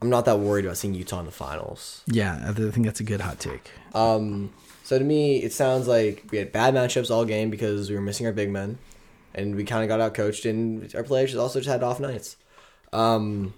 I'm 0.00 0.08
not 0.08 0.24
that 0.24 0.38
worried 0.38 0.64
about 0.64 0.78
seeing 0.78 0.94
Utah 0.94 1.20
in 1.20 1.26
the 1.26 1.32
finals. 1.32 2.02
yeah, 2.06 2.46
I 2.48 2.52
think 2.54 2.86
that's 2.86 3.00
a 3.00 3.04
good 3.04 3.20
hot 3.20 3.38
take. 3.38 3.70
Um, 3.94 4.54
so 4.92 4.98
to 4.98 5.04
me, 5.06 5.38
it 5.38 5.54
sounds 5.54 5.88
like 5.88 6.22
we 6.30 6.36
had 6.36 6.52
bad 6.52 6.74
matchups 6.74 7.10
all 7.10 7.24
game 7.24 7.48
because 7.48 7.88
we 7.88 7.96
were 7.96 8.02
missing 8.02 8.26
our 8.26 8.32
big 8.32 8.50
men, 8.50 8.76
and 9.34 9.56
we 9.56 9.64
kind 9.64 9.82
of 9.82 9.88
got 9.88 10.02
out 10.02 10.12
coached, 10.12 10.44
and 10.44 10.94
our 10.94 11.02
players 11.02 11.34
also 11.34 11.60
just 11.60 11.70
had 11.70 11.82
off 11.82 11.98
nights. 11.98 12.36
Um, 12.92 13.54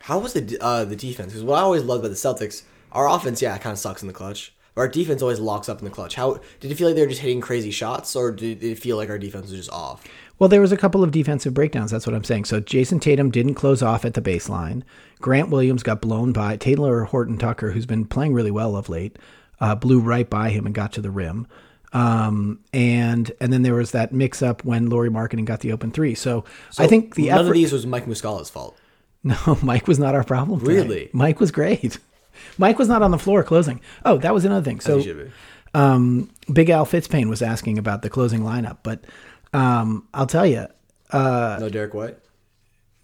how 0.00 0.18
was 0.18 0.32
the 0.32 0.58
uh, 0.60 0.84
the 0.84 0.96
defense? 0.96 1.28
Because 1.28 1.44
what 1.44 1.56
I 1.56 1.60
always 1.60 1.84
loved 1.84 2.04
about 2.04 2.08
the 2.08 2.16
Celtics, 2.16 2.64
our 2.90 3.08
offense, 3.08 3.40
yeah, 3.40 3.56
kind 3.58 3.74
of 3.74 3.78
sucks 3.78 4.02
in 4.02 4.08
the 4.08 4.12
clutch. 4.12 4.52
But 4.74 4.80
our 4.80 4.88
defense 4.88 5.22
always 5.22 5.38
locks 5.38 5.68
up 5.68 5.78
in 5.78 5.84
the 5.84 5.90
clutch. 5.92 6.16
How 6.16 6.40
did 6.58 6.72
it 6.72 6.74
feel 6.74 6.88
like 6.88 6.96
they 6.96 7.02
were 7.02 7.08
just 7.08 7.20
hitting 7.20 7.40
crazy 7.40 7.70
shots, 7.70 8.16
or 8.16 8.32
did 8.32 8.60
it 8.64 8.80
feel 8.80 8.96
like 8.96 9.10
our 9.10 9.20
defense 9.20 9.52
was 9.52 9.60
just 9.60 9.70
off? 9.70 10.04
Well, 10.40 10.48
there 10.48 10.60
was 10.60 10.72
a 10.72 10.76
couple 10.76 11.04
of 11.04 11.12
defensive 11.12 11.54
breakdowns. 11.54 11.92
That's 11.92 12.08
what 12.08 12.16
I'm 12.16 12.24
saying. 12.24 12.46
So 12.46 12.58
Jayson 12.58 12.98
Tatum 12.98 13.30
didn't 13.30 13.54
close 13.54 13.84
off 13.84 14.04
at 14.04 14.14
the 14.14 14.22
baseline. 14.22 14.82
Grant 15.20 15.50
Williams 15.50 15.84
got 15.84 16.00
blown 16.00 16.32
by 16.32 16.56
Talen 16.56 17.06
Horton 17.06 17.38
Tucker, 17.38 17.70
who's 17.70 17.86
been 17.86 18.04
playing 18.04 18.34
really 18.34 18.50
well 18.50 18.74
of 18.74 18.88
late, 18.88 19.16
uh, 19.60 19.74
blew 19.74 20.00
right 20.00 20.28
by 20.28 20.50
him 20.50 20.66
and 20.66 20.74
got 20.74 20.92
to 20.94 21.00
the 21.00 21.10
rim. 21.10 21.46
Um, 21.92 22.60
and 22.74 23.32
and 23.40 23.50
then 23.52 23.62
there 23.62 23.74
was 23.74 23.92
that 23.92 24.12
mix 24.12 24.42
up 24.42 24.64
when 24.64 24.90
Lauri 24.90 25.08
Markkanen 25.08 25.46
got 25.46 25.60
the 25.60 25.72
open 25.72 25.90
three. 25.90 26.14
So, 26.14 26.44
I 26.78 26.86
think 26.86 27.14
the 27.14 27.28
none 27.28 27.38
effort. 27.40 27.48
of 27.48 27.54
these 27.54 27.72
was 27.72 27.86
Mike 27.86 28.06
Muscala's 28.06 28.50
fault. 28.50 28.76
No, 29.24 29.58
Mike 29.62 29.88
was 29.88 29.98
not 29.98 30.14
our 30.14 30.22
problem. 30.22 30.60
today. 30.60 30.74
Really? 30.74 31.10
Mike 31.12 31.40
was 31.40 31.50
great. 31.50 31.98
Mike 32.58 32.78
was 32.78 32.86
not 32.88 33.02
on 33.02 33.10
the 33.10 33.18
floor 33.18 33.42
closing. 33.42 33.80
Oh, 34.04 34.16
that 34.18 34.32
was 34.32 34.44
another 34.44 34.64
thing. 34.64 34.78
So 34.78 34.98
he 34.98 35.02
should 35.04 35.18
be. 35.26 35.30
um, 35.74 36.30
Big 36.52 36.70
Al 36.70 36.86
Fitzpain 36.86 37.28
was 37.28 37.42
asking 37.42 37.78
about 37.78 38.02
the 38.02 38.10
closing 38.10 38.42
lineup, 38.42 38.78
but 38.84 39.04
um, 39.52 40.06
I'll 40.14 40.28
tell 40.28 40.46
you, 40.46 40.68
uh, 41.10 41.56
no 41.60 41.68
Derrick 41.68 41.94
White. 41.94 42.16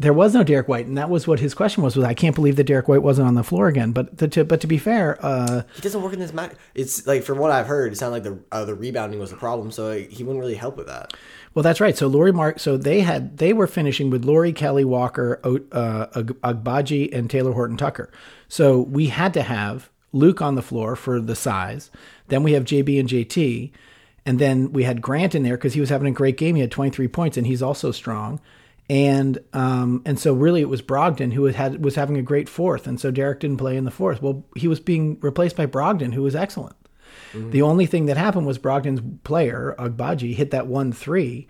There 0.04 0.12
was 0.12 0.34
no 0.34 0.44
Derrick 0.44 0.68
White, 0.68 0.84
and 0.86 0.98
that 0.98 1.08
was 1.08 1.26
what 1.26 1.40
his 1.40 1.54
question 1.54 1.82
was. 1.82 1.96
Was 1.96 2.04
I 2.04 2.12
can't 2.12 2.34
believe 2.34 2.56
that 2.56 2.64
Derrick 2.64 2.88
White 2.88 3.02
wasn't 3.02 3.26
on 3.26 3.34
the 3.36 3.42
floor 3.42 3.68
again. 3.68 3.92
But 3.92 4.18
to, 4.18 4.28
to 4.28 4.44
but 4.44 4.60
to 4.60 4.66
be 4.66 4.76
fair, 4.76 5.18
uh, 5.24 5.62
He 5.74 5.80
doesn't 5.80 6.02
work 6.02 6.12
in 6.12 6.18
this 6.20 6.34
match. 6.34 6.52
It's 6.74 7.06
like 7.06 7.22
from 7.22 7.38
what 7.38 7.50
I've 7.50 7.66
heard, 7.66 7.92
it 7.92 7.96
sounded 7.96 8.12
like 8.12 8.22
the 8.24 8.38
uh, 8.54 8.66
the 8.66 8.74
rebounding 8.74 9.18
was 9.18 9.30
the 9.30 9.36
problem, 9.36 9.70
so 9.72 9.98
he 9.98 10.22
wouldn't 10.22 10.40
really 10.40 10.56
help 10.56 10.76
with 10.76 10.88
that. 10.88 11.14
well, 11.54 11.62
that's 11.62 11.80
right. 11.80 11.96
So 11.96 12.06
Laurie 12.06 12.32
Mark, 12.32 12.58
so 12.60 12.76
they 12.76 13.00
had 13.00 13.38
they 13.38 13.54
were 13.54 13.66
finishing 13.66 14.10
with 14.10 14.26
Laurie 14.26 14.52
Kelly 14.52 14.84
Walker, 14.84 15.40
O- 15.42 15.60
uh, 15.72 16.06
Ag- 16.14 16.36
Agbaji, 16.42 17.10
and 17.16 17.30
Talen 17.30 17.54
Horton 17.54 17.78
Tucker. 17.78 18.12
So 18.46 18.80
we 18.80 19.06
had 19.06 19.32
to 19.34 19.42
have 19.42 19.88
Luke 20.12 20.42
on 20.42 20.54
the 20.54 20.62
floor 20.62 20.96
for 20.96 21.18
the 21.18 21.34
size. 21.34 21.90
Then 22.28 22.42
we 22.42 22.52
have 22.52 22.64
JB 22.64 23.00
and 23.00 23.08
JT, 23.08 23.70
and 24.26 24.38
then 24.38 24.70
we 24.72 24.84
had 24.84 25.00
Grant 25.00 25.34
in 25.34 25.44
there 25.44 25.56
because 25.56 25.72
he 25.72 25.80
was 25.80 25.88
having 25.88 26.08
a 26.08 26.12
great 26.12 26.36
game. 26.36 26.56
He 26.56 26.60
had 26.60 26.70
23 26.70 27.08
points, 27.08 27.36
and 27.38 27.46
he's 27.46 27.62
also 27.62 27.90
strong. 27.90 28.38
And 28.90 29.38
um, 29.52 30.02
and 30.04 30.18
so 30.18 30.34
really 30.34 30.60
it 30.60 30.68
was 30.68 30.82
Brogdon 30.82 31.32
who 31.32 31.44
had, 31.44 31.82
was 31.82 31.94
having 31.94 32.18
a 32.18 32.22
great 32.22 32.48
fourth, 32.48 32.86
and 32.86 33.00
so 33.00 33.10
Derrick 33.10 33.40
didn't 33.40 33.56
play 33.56 33.76
in 33.76 33.84
the 33.84 33.90
fourth. 33.90 34.20
Well, 34.20 34.44
he 34.54 34.68
was 34.68 34.78
being 34.78 35.18
replaced 35.20 35.56
by 35.56 35.66
Brogdon, 35.66 36.12
who 36.12 36.22
was 36.22 36.36
excellent. 36.36 36.76
The 37.34 37.62
only 37.62 37.86
thing 37.86 38.06
that 38.06 38.16
happened 38.16 38.46
was 38.46 38.58
Brogdon's 38.58 39.02
player, 39.24 39.74
Agbaji, 39.78 40.34
hit 40.34 40.52
that 40.52 40.68
one 40.68 40.92
three, 40.92 41.48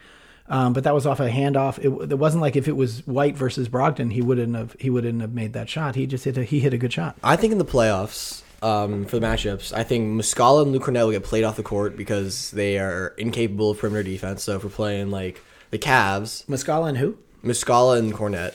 um, 0.49 0.73
but 0.73 0.85
that 0.85 0.95
was 0.95 1.07
off 1.07 1.21
a 1.21 1.29
handoff. 1.29 1.79
It, 1.79 2.13
it 2.13 2.19
wasn't 2.19 2.41
like 2.41 2.57
if 2.57 2.69
it 2.69 2.77
was 2.77 3.07
White 3.07 3.37
versus 3.37 3.69
Brogdon, 3.69 4.11
he 4.11 4.23
wouldn't 4.23 4.55
have 4.57 4.77
he 4.81 4.89
wouldn't 4.89 5.21
have 5.21 5.35
made 5.35 5.53
that 5.53 5.69
shot. 5.69 5.95
He 5.95 6.07
just 6.07 6.25
hit 6.25 6.39
a, 6.39 6.45
he 6.45 6.61
hit 6.61 6.73
a 6.73 6.79
good 6.79 6.93
shot. 6.93 7.17
I 7.23 7.37
think 7.37 7.53
in 7.53 7.59
the 7.59 7.67
playoffs, 7.67 8.43
um, 8.63 9.05
for 9.05 9.19
the 9.19 9.27
matchups. 9.27 9.75
I 9.75 9.83
think 9.83 10.19
Muscala 10.19 10.63
and 10.63 10.73
Luke 10.73 11.13
get 11.13 11.23
played 11.23 11.45
off 11.45 11.57
the 11.57 11.63
court 11.63 11.97
because 11.97 12.51
they 12.53 12.79
are 12.79 13.09
incapable 13.19 13.71
of 13.71 13.79
perimeter 13.79 14.05
defense. 14.05 14.43
So 14.43 14.57
if 14.57 14.65
we're 14.65 14.71
playing 14.71 15.11
like 15.11 15.43
the 15.75 15.79
Cavs, 15.79 16.47
Muscala 16.47 16.89
and 16.89 16.99
who? 16.99 17.19
Muscala 17.45 17.99
and 17.99 18.15
Kornet, 18.15 18.55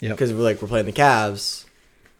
Yep. 0.00 0.12
because 0.12 0.32
we're 0.32 0.42
like 0.44 0.62
we're 0.62 0.68
playing 0.68 0.86
the 0.86 0.92
Cavs, 0.92 1.64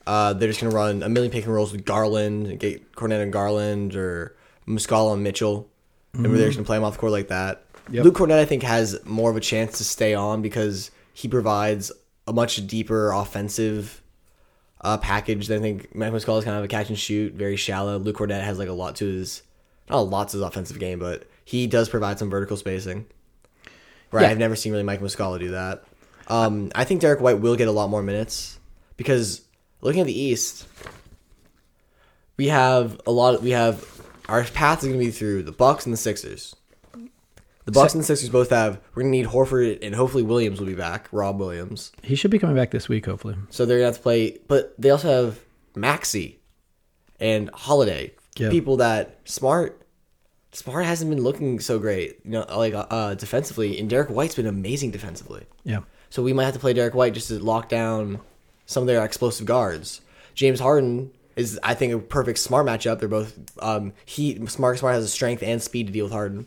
uh, 0.07 0.33
they're 0.33 0.49
just 0.49 0.61
gonna 0.61 0.75
run 0.75 1.03
a 1.05 1.09
million 1.09 1.31
pick 1.31 1.45
and 1.45 1.55
rolls 1.55 1.71
with 1.71 1.85
Garland, 1.85 2.49
and 2.49 2.59
get 2.59 2.93
Kornet 2.93 3.23
and 3.23 3.33
Garland, 3.33 3.95
or 3.95 4.35
Muscala 4.67 5.15
and 5.15 5.23
Mitchell, 5.23 5.69
and 6.13 6.27
we're 6.29 6.39
just 6.39 6.57
gonna 6.59 6.67
play 6.67 6.77
them 6.77 6.85
off 6.85 6.95
the 6.95 6.99
court 6.99 7.13
like 7.13 7.29
that. 7.29 7.65
Yep. 7.91 8.05
Luke 8.05 8.15
Kornet, 8.17 8.39
I 8.39 8.45
think, 8.45 8.65
has 8.65 8.99
more 9.05 9.31
of 9.31 9.37
a 9.37 9.41
chance 9.41 9.79
to 9.79 9.85
stay 9.85 10.13
on 10.15 10.43
because 10.43 10.91
he 11.15 11.29
provides 11.29 11.93
a 12.27 12.33
much 12.33 12.67
deeper 12.67 13.13
offensive 13.13 14.03
uh, 14.81 14.99
package 14.99 15.47
than 15.47 15.59
I 15.59 15.63
think 15.63 15.95
Mike 15.95 16.13
Muscala 16.13 16.39
is 16.39 16.45
kind 16.45 16.57
of 16.59 16.65
a 16.65 16.69
catch 16.69 16.89
and 16.89 16.99
shoot, 16.99 17.35
very 17.35 17.55
shallow. 17.57 17.99
Luke 17.99 18.17
Kornet 18.17 18.43
has 18.43 18.59
like 18.59 18.69
a 18.69 18.73
lot 18.73 18.97
to 18.97 19.07
his, 19.07 19.43
not 19.89 19.99
a 19.99 20.01
lot 20.01 20.29
to 20.31 20.37
his 20.39 20.43
offensive 20.43 20.79
game, 20.81 20.99
but 20.99 21.27
he 21.45 21.67
does 21.69 21.89
provide 21.89 22.19
some 22.19 22.29
vertical 22.31 22.57
spacing. 22.57 23.07
Right, 24.13 24.23
Yeah. 24.23 24.29
I've 24.31 24.39
never 24.39 24.55
seen 24.57 24.73
really 24.73 24.85
Mike 24.85 25.01
Muscala 25.01 25.39
do 25.39 25.51
that. 25.53 25.85
Um, 26.29 26.71
I 26.75 26.85
think 26.85 27.01
Derrick 27.01 27.21
White 27.21 27.41
will 27.41 27.57
get 27.57 27.67
a 27.69 27.73
lot 27.73 27.91
more 27.91 28.03
minutes 28.03 28.59
because 28.97 29.41
looking 29.81 30.01
at 30.01 30.07
the 30.07 30.19
East, 30.19 30.67
we 32.37 32.49
have 32.49 33.01
a 33.07 33.11
lot. 33.11 33.43
we 33.43 33.51
have 33.51 33.85
our 34.29 34.45
path 34.45 34.79
is 34.83 34.85
going 34.89 34.99
to 34.99 35.05
be 35.05 35.11
through 35.11 35.43
the 35.43 35.53
Bucks 35.53 35.85
and 35.87 35.93
the 35.93 35.97
Sixers. 35.99 36.55
The 37.65 37.73
Bucks 37.73 37.95
and 37.95 38.03
the 38.03 38.07
Sixers 38.07 38.29
both 38.29 38.51
have. 38.51 38.81
We're 38.95 39.03
going 39.03 39.13
to 39.13 39.19
need 39.19 39.27
Horford 39.27 39.79
and 39.83 39.95
hopefully 39.95 40.23
Williams 40.25 40.59
will 40.59 40.67
be 40.67 40.75
back. 40.75 41.09
Rob 41.13 41.39
Williams. 41.39 41.93
He 42.03 42.15
should 42.17 42.31
be 42.31 42.39
coming 42.39 42.57
back 42.57 42.71
this 42.71 42.89
week, 42.89 43.07
hopefully. 43.07 43.37
So 43.51 43.65
they're 43.67 43.79
gonna 43.79 43.87
have 43.89 43.97
to 43.97 44.03
play, 44.03 44.39
but 44.49 44.75
they 44.79 44.91
also 44.91 45.09
have 45.27 45.41
Maxey 45.77 46.41
and 47.21 47.51
Holiday, 47.55 48.15
Yeah. 48.37 48.51
people 48.51 48.77
that 48.79 49.19
Smart. 49.25 49.82
Smart 50.53 50.85
hasn't 50.85 51.11
been 51.11 51.23
looking 51.23 51.61
so 51.61 51.79
great, 51.79 52.21
you 52.25 52.33
know, 52.33 52.45
like 52.55 52.75
uh, 52.75 53.15
defensively, 53.15 53.79
and 53.81 53.89
Derrick 53.89 54.11
White's 54.11 54.35
been 54.35 54.47
amazing 54.47 54.91
defensively. 54.91 55.47
Yeah. 55.65 55.81
So 56.11 56.23
we 56.23 56.35
might 56.35 56.45
have 56.45 56.53
to 56.55 56.61
play 56.61 56.75
Derrick 56.75 56.95
White 56.95 57.15
just 57.15 57.29
to 57.29 57.39
lock 57.39 57.71
down 57.71 58.21
some 58.67 58.83
of 58.83 58.87
their 58.87 59.03
explosive 59.03 59.47
guards. 59.47 60.03
James 60.35 60.61
Harden 60.61 61.11
is, 61.37 61.59
I 61.63 61.73
think, 61.73 61.95
a 61.95 61.99
perfect 61.99 62.39
Smart 62.39 62.67
matchup. 62.67 62.99
They're 62.99 63.09
both 63.09 63.39
um, 63.61 63.95
he 64.05 64.45
Smart 64.47 64.79
Smart 64.79 64.95
has 64.95 65.05
the 65.05 65.09
strength 65.09 65.43
and 65.43 65.63
speed 65.63 65.87
to 65.87 65.93
deal 65.93 66.05
with 66.05 66.13
Harden, 66.13 66.47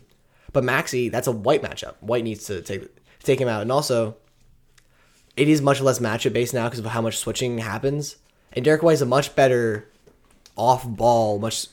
but 0.52 0.62
Maxey 0.62 1.08
that's 1.08 1.26
a 1.26 1.32
White 1.32 1.62
matchup. 1.62 1.94
White 2.00 2.22
needs 2.22 2.44
to 2.46 2.62
take 2.62 2.88
take 3.24 3.40
him 3.40 3.48
out, 3.48 3.62
and 3.62 3.72
also 3.72 4.16
it 5.36 5.48
is 5.48 5.60
much 5.60 5.80
less 5.80 5.98
matchup 5.98 6.32
based 6.32 6.54
now 6.54 6.66
because 6.66 6.78
of 6.78 6.86
how 6.86 7.02
much 7.02 7.18
switching 7.18 7.58
happens. 7.58 8.16
And 8.52 8.64
Derrick 8.64 8.84
White 8.84 8.94
is 8.94 9.02
a 9.02 9.06
much 9.06 9.34
better 9.34 9.88
off 10.54 10.86
ball. 10.86 11.40
Much 11.40 11.66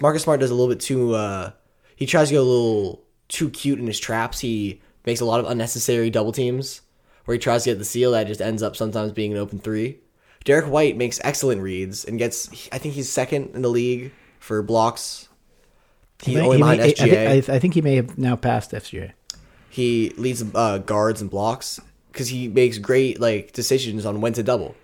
Marcus 0.00 0.24
Smart 0.24 0.40
does 0.40 0.50
a 0.50 0.54
little 0.54 0.74
bit 0.74 0.80
too. 0.80 1.14
Uh, 1.14 1.52
he 1.96 2.06
tries 2.06 2.28
to 2.28 2.34
go 2.34 2.42
a 2.42 2.44
little 2.44 3.02
too 3.28 3.50
cute 3.50 3.78
in 3.80 3.86
his 3.86 3.98
traps. 3.98 4.40
He 4.40 4.80
makes 5.04 5.20
a 5.20 5.24
lot 5.24 5.40
of 5.40 5.46
unnecessary 5.50 6.10
double 6.10 6.32
teams 6.32 6.82
where 7.24 7.34
he 7.34 7.38
tries 7.40 7.64
to 7.64 7.70
get 7.70 7.78
the 7.78 7.84
seal 7.84 8.12
that 8.12 8.26
just 8.28 8.40
ends 8.40 8.62
up 8.62 8.76
sometimes 8.76 9.12
being 9.12 9.32
an 9.32 9.38
open 9.38 9.58
three. 9.58 9.98
Derrick 10.44 10.66
White 10.70 10.96
makes 10.96 11.20
excellent 11.24 11.60
reads 11.60 12.04
and 12.04 12.18
gets. 12.18 12.68
I 12.70 12.78
think 12.78 12.94
he's 12.94 13.10
second 13.10 13.54
in 13.54 13.62
the 13.62 13.68
league 13.68 14.12
for 14.38 14.62
blocks. 14.62 15.28
He 16.22 16.38
only 16.38 16.56
he 16.58 16.62
behind 16.62 16.80
may- 16.80 16.86
I 16.88 16.92
SGA. 16.92 16.96
think, 17.10 17.48
I, 17.50 17.54
I 17.54 17.58
think 17.58 17.74
he 17.74 17.82
may 17.82 17.96
have 17.96 18.16
now 18.16 18.36
passed 18.36 18.70
FGA. 18.72 19.12
he 19.68 20.10
leads 20.16 20.44
uh, 20.54 20.78
guards 20.78 21.20
and 21.20 21.28
blocks 21.30 21.80
because 22.12 22.28
he 22.28 22.48
makes 22.48 22.78
great 22.78 23.20
like 23.20 23.52
decisions 23.52 24.06
on 24.06 24.20
when 24.20 24.32
to 24.34 24.42
double. 24.42 24.74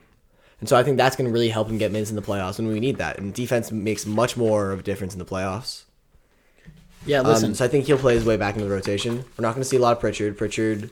And 0.61 0.69
so 0.69 0.77
I 0.77 0.83
think 0.83 0.97
that's 0.97 1.17
going 1.17 1.27
to 1.29 1.33
really 1.33 1.49
help 1.49 1.69
him 1.69 1.79
get 1.79 1.91
minutes 1.91 2.11
in 2.11 2.17
the 2.17 2.23
playoffs, 2.23 2.59
when 2.59 2.69
we 2.69 2.79
need 2.81 2.99
that. 2.99 3.19
And 3.19 3.33
defense 3.35 3.73
makes 3.73 4.05
much 4.07 4.37
more 4.37 4.71
of 4.73 4.81
a 4.81 4.83
difference 4.83 5.13
in 5.13 5.19
the 5.19 5.25
playoffs. 5.25 5.85
Yeah, 7.07 7.21
Um, 7.21 7.55
so 7.55 7.65
I 7.65 7.69
think 7.69 7.87
he'll 7.87 7.99
play 7.99 8.15
his 8.15 8.25
way 8.25 8.37
back 8.37 8.55
into 8.55 8.67
the 8.67 8.75
rotation. 8.75 9.25
We're 9.37 9.43
not 9.43 9.55
going 9.55 9.63
to 9.63 9.69
see 9.69 9.77
a 9.77 9.81
lot 9.81 9.93
of 9.93 10.01
Pritchard. 10.01 10.39
Pritchard, 10.39 10.91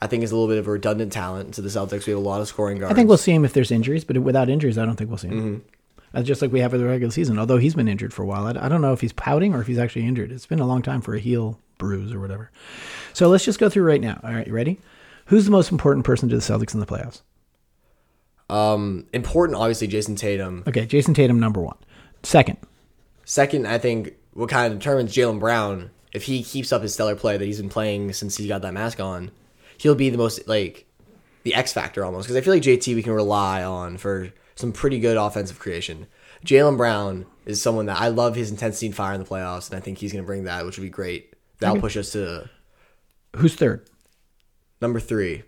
I 0.00 0.06
think, 0.06 0.22
is 0.22 0.30
a 0.32 0.34
little 0.34 0.48
bit 0.48 0.58
of 0.58 0.66
a 0.66 0.70
redundant 0.70 1.12
talent 1.12 1.54
to 1.54 1.62
the 1.62 1.68
Celtics. 1.68 2.06
We 2.06 2.12
have 2.12 2.18
a 2.20 2.24
lot 2.24 2.40
of 2.40 2.48
scoring 2.48 2.78
guards. 2.78 2.92
I 2.92 2.94
think 2.94 3.08
we'll 3.08 3.18
see 3.18 3.32
him 3.32 3.44
if 3.44 3.52
there's 3.52 3.70
injuries, 3.70 4.04
but 4.04 4.16
without 4.18 4.48
injuries, 4.48 4.78
I 4.78 4.84
don't 4.86 4.96
think 4.96 5.10
we'll 5.10 5.18
see 5.18 5.28
him. 5.28 5.40
Mm-hmm. 5.40 5.68
That's 6.12 6.26
just 6.28 6.40
like 6.42 6.52
we 6.52 6.60
have 6.60 6.70
for 6.70 6.78
the 6.78 6.84
regular 6.86 7.10
season. 7.10 7.38
Although 7.38 7.58
he's 7.58 7.74
been 7.74 7.88
injured 7.88 8.14
for 8.14 8.22
a 8.22 8.26
while, 8.26 8.46
I, 8.46 8.66
I 8.66 8.68
don't 8.68 8.80
know 8.80 8.92
if 8.92 9.00
he's 9.00 9.12
pouting 9.12 9.52
or 9.52 9.60
if 9.60 9.66
he's 9.66 9.78
actually 9.78 10.06
injured. 10.06 10.30
It's 10.30 10.46
been 10.46 10.60
a 10.60 10.66
long 10.66 10.80
time 10.80 11.00
for 11.00 11.14
a 11.14 11.18
heel 11.18 11.58
bruise 11.76 12.12
or 12.12 12.20
whatever. 12.20 12.50
So 13.12 13.28
let's 13.28 13.44
just 13.44 13.58
go 13.58 13.68
through 13.68 13.82
right 13.84 14.00
now. 14.00 14.20
All 14.22 14.32
right, 14.32 14.46
you 14.46 14.52
ready? 14.52 14.78
Who's 15.26 15.44
the 15.44 15.50
most 15.50 15.72
important 15.72 16.06
person 16.06 16.28
to 16.28 16.36
the 16.36 16.42
Celtics 16.42 16.72
in 16.72 16.80
the 16.80 16.86
playoffs? 16.86 17.22
um, 18.50 19.06
important. 19.12 19.58
Obviously, 19.58 19.88
Jayson 19.88 20.16
Tatum. 20.16 20.62
Okay, 20.66 20.86
Jayson 20.86 21.14
Tatum, 21.14 21.40
number 21.40 21.60
one. 21.60 21.76
Second, 22.22 22.58
Second, 23.24 23.66
I 23.66 23.78
think 23.78 24.14
what 24.34 24.48
kind 24.50 24.72
of 24.72 24.78
determines 24.78 25.14
Jaylen 25.14 25.40
Brown 25.40 25.90
if 26.12 26.24
he 26.24 26.42
keeps 26.44 26.70
up 26.72 26.82
his 26.82 26.94
stellar 26.94 27.16
play 27.16 27.36
that 27.36 27.44
he's 27.44 27.60
been 27.60 27.68
playing 27.68 28.12
since 28.12 28.36
he 28.36 28.46
got 28.46 28.62
that 28.62 28.72
mask 28.74 29.00
on, 29.00 29.32
he'll 29.78 29.94
be 29.96 30.10
the 30.10 30.18
most 30.18 30.46
like 30.46 30.86
the 31.42 31.54
X 31.54 31.72
factor 31.72 32.04
almost 32.04 32.26
because 32.26 32.36
I 32.36 32.40
feel 32.40 32.54
like 32.54 32.62
JT 32.62 32.94
we 32.94 33.02
can 33.02 33.12
rely 33.12 33.64
on 33.64 33.96
for 33.96 34.32
some 34.54 34.70
pretty 34.72 35.00
good 35.00 35.16
offensive 35.16 35.58
creation. 35.58 36.06
Jaylen 36.46 36.76
Brown 36.76 37.26
is 37.46 37.60
someone 37.60 37.86
that 37.86 38.00
I 38.00 38.08
love 38.08 38.36
his 38.36 38.50
intensity 38.50 38.86
and 38.86 38.94
fire 38.94 39.14
in 39.14 39.20
the 39.20 39.26
playoffs, 39.26 39.68
and 39.70 39.76
I 39.76 39.80
think 39.80 39.98
he's 39.98 40.12
going 40.12 40.22
to 40.22 40.26
bring 40.26 40.44
that, 40.44 40.64
which 40.64 40.78
would 40.78 40.84
be 40.84 40.90
great. 40.90 41.34
That'll 41.58 41.76
Okay. 41.76 41.80
push 41.82 41.96
us 41.96 42.12
to 42.12 42.48
who's 43.36 43.54
third? 43.54 43.84
number 44.80 45.00
three. 45.00 45.42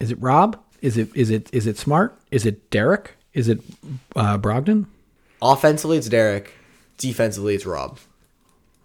Is 0.00 0.10
it 0.10 0.20
Rob? 0.20 0.58
Is 0.82 0.96
it 0.96 1.08
is 1.14 1.30
it 1.30 1.48
is 1.52 1.66
it 1.66 1.78
Smart? 1.78 2.16
Is 2.30 2.44
it 2.46 2.70
Derrick? 2.70 3.16
Is 3.32 3.48
it 3.48 3.60
uh, 4.14 4.38
Brogdon? 4.38 4.86
Offensively, 5.42 5.98
it's 5.98 6.08
Derrick. 6.08 6.52
Defensively, 6.98 7.54
it's 7.54 7.66
Rob. 7.66 7.98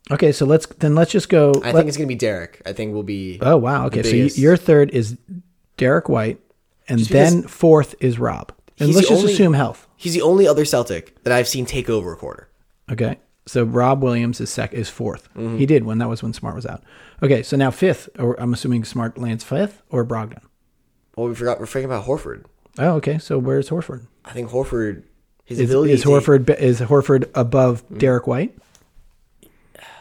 Okay, 0.10 0.31
so 0.31 0.46
let's 0.46 0.65
then 0.65 0.96
let's 0.96 1.12
just 1.12 1.29
go. 1.29 1.51
I 1.63 1.72
let- 1.72 1.75
think 1.75 1.88
it's 1.88 1.98
going 1.98 2.08
to 2.08 2.13
be 2.13 2.17
Derrick. 2.17 2.62
I 2.65 2.74
think 2.74 2.93
we'll 2.93 3.03
be. 3.03 3.39
oh 3.41 3.58
wow. 3.58 3.86
Okay, 3.88 4.03
so 4.03 4.12
biggest- 4.12 4.38
your 4.38 4.58
third 4.58 4.89
is 4.91 5.17
Derrick 5.77 6.10
White, 6.10 6.39
and 6.89 7.00
Just 7.00 7.12
then 7.12 7.43
fourth 7.43 7.96
is 8.00 8.20
Rob. 8.20 8.51
And 8.79 8.93
let's 8.93 9.08
just 9.08 9.22
only- 9.22 9.34
assume 9.34 9.53
health. 9.53 9.88
He's 9.96 10.13
the 10.13 10.24
only 10.24 10.48
other 10.48 10.65
Celtic 10.65 11.22
that 11.24 11.31
I've 11.31 11.48
seen 11.48 11.65
take 11.65 11.89
over 11.89 12.12
a 12.12 12.17
quarter. 12.17 12.50
Okay. 12.91 13.20
So 13.46 13.63
Rob 13.63 14.01
Williams 14.03 14.39
is 14.41 14.50
sec 14.50 14.72
is 14.74 14.89
4th 14.89 15.24
Mm-hmm. 15.36 15.58
He 15.58 15.65
did 15.65 15.84
when 15.84 15.98
that 16.00 16.10
was 16.10 16.22
when 16.24 16.31
Smart 16.34 16.55
was 16.55 16.65
out. 16.65 16.84
Okay, 17.24 17.41
so 17.43 17.55
now 17.58 17.70
fifth, 17.72 18.08
or 18.20 18.39
I'm 18.39 18.53
assuming 18.53 18.84
Smart 18.84 19.17
lands 19.17 19.43
fifth 19.43 19.81
or 19.89 20.03
Brogdon. 20.05 20.41
Well, 21.15 21.27
we 21.27 21.36
forgot. 21.36 21.60
We're 21.60 21.65
thinking 21.67 21.86
about 21.91 22.05
Horford. 22.05 22.46
Oh, 22.79 22.93
okay. 22.96 23.17
So 23.17 23.38
where's 23.38 23.70
Horford? 23.70 24.08
I 24.25 24.31
think 24.31 24.50
Horford. 24.50 25.03
His 25.45 25.60
Is, 25.60 25.69
ability 25.69 25.93
is 25.93 26.03
Horford 26.03 26.45
be- 26.45 26.53
is 26.53 26.79
Horford 26.79 27.29
above 27.36 27.83
Mm-hmm. 27.86 27.98
Derrick 27.98 28.27
White? 28.27 28.57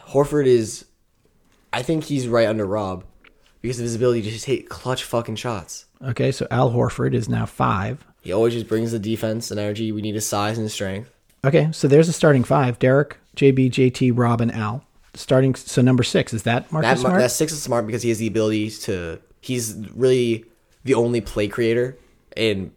Horford 0.09 0.45
is. 0.45 0.85
I 1.73 1.81
think 1.83 2.03
he's 2.05 2.27
right 2.27 2.47
under 2.47 2.65
Rob 2.65 3.05
because 3.61 3.79
of 3.79 3.83
his 3.83 3.95
ability 3.95 4.23
to 4.23 4.29
just 4.29 4.45
hit 4.45 4.69
clutch 4.69 5.03
fucking 5.03 5.37
shots. 5.37 5.85
Okay, 6.03 6.31
so 6.31 6.47
Al 6.51 6.71
Horford 6.71 7.13
is 7.13 7.29
now 7.29 7.45
five. 7.45 8.05
He 8.21 8.31
always 8.31 8.53
just 8.53 8.67
brings 8.67 8.91
the 8.91 8.99
defense 8.99 9.51
and 9.51 9.59
energy. 9.59 9.91
We 9.91 10.01
need 10.01 10.15
his 10.15 10.27
size 10.27 10.57
and 10.57 10.63
his 10.65 10.73
strength. 10.73 11.09
Okay, 11.45 11.69
so 11.71 11.87
there's 11.87 12.09
a 12.09 12.13
starting 12.13 12.43
five: 12.43 12.77
Derrick, 12.79 13.17
JB, 13.35 13.71
JT, 13.71 14.11
Rob, 14.17 14.41
and 14.41 14.51
Al. 14.51 14.83
Starting 15.13 15.55
so 15.55 15.81
number 15.81 16.03
six 16.03 16.33
is 16.33 16.43
that 16.43 16.71
Marcus 16.71 16.89
That 16.89 16.99
Smart? 16.99 17.19
that 17.19 17.31
six 17.31 17.51
is 17.51 17.61
smart 17.61 17.85
because 17.85 18.01
he 18.01 18.09
has 18.09 18.17
the 18.19 18.27
ability 18.27 18.69
to. 18.71 19.19
He's 19.41 19.75
really 19.95 20.45
the 20.83 20.93
only 20.93 21.19
play 21.21 21.47
creator, 21.47 21.97
and 22.37 22.71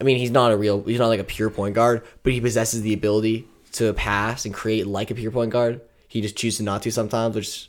I 0.00 0.04
mean 0.04 0.18
he's 0.18 0.30
not 0.30 0.52
a 0.52 0.56
real. 0.56 0.82
He's 0.82 0.98
not 0.98 1.08
like 1.08 1.20
a 1.20 1.24
pure 1.24 1.50
point 1.50 1.74
guard, 1.74 2.02
but 2.22 2.32
he 2.32 2.40
possesses 2.40 2.82
the 2.82 2.92
ability 2.92 3.46
to 3.72 3.92
pass 3.92 4.44
and 4.44 4.54
create 4.54 4.86
like 4.86 5.10
a 5.10 5.14
pure 5.14 5.30
point 5.30 5.50
guard. 5.50 5.80
He 6.08 6.20
just 6.20 6.36
chooses 6.36 6.60
not 6.60 6.82
to 6.82 6.90
sometimes, 6.92 7.34
which 7.34 7.68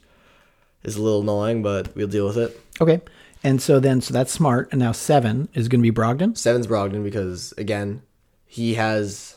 is 0.84 0.96
a 0.96 1.02
little 1.02 1.22
annoying, 1.22 1.64
but 1.64 1.96
we'll 1.96 2.08
deal 2.08 2.26
with 2.28 2.38
it. 2.38 2.60
okay, 2.80 3.02
and 3.44 3.62
so 3.62 3.80
then 3.80 4.02
so 4.02 4.14
that's 4.14 4.32
Smart, 4.32 4.70
and 4.72 4.80
now 4.80 4.92
seven 4.92 5.50
is 5.54 5.68
going 5.68 5.82
to 5.82 5.92
be 5.92 5.96
Brogdon. 5.96 6.38
Seven's 6.38 6.68
Brogdon 6.68 7.04
because 7.04 7.54
again, 7.58 8.02
he 8.46 8.76
has. 8.76 9.36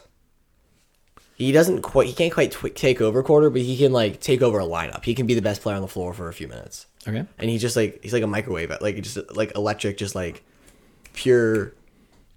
He 1.37 1.53
doesn't 1.53 1.81
quite. 1.83 2.07
He 2.07 2.13
can't 2.13 2.33
quite 2.33 2.53
tw- 2.53 2.75
take 2.75 3.01
over 3.01 3.23
quarter, 3.23 3.49
but 3.49 3.63
he 3.63 3.77
can 3.77 3.93
like 3.93 4.21
take 4.21 4.43
over 4.43 4.59
a 4.61 4.65
lineup. 4.67 5.05
He 5.05 5.15
can 5.15 5.27
be 5.27 5.35
the 5.35 5.41
best 5.43 5.63
player 5.63 5.77
on 5.77 5.83
the 5.83 5.89
floor 5.89 6.13
for 6.13 6.29
a 6.29 6.35
few 6.35 6.49
minutes. 6.49 6.87
Okay. 7.09 7.25
and 7.39 7.49
he's 7.51 7.63
just 7.63 7.77
like 7.77 7.99
he's 8.03 8.13
like 8.13 8.23
a 8.23 8.27
microwave, 8.27 8.71
like 8.83 9.01
just 9.01 9.17
like 9.35 9.57
electric, 9.57 9.97
just 9.97 10.15
like 10.15 10.45
pure 11.15 11.73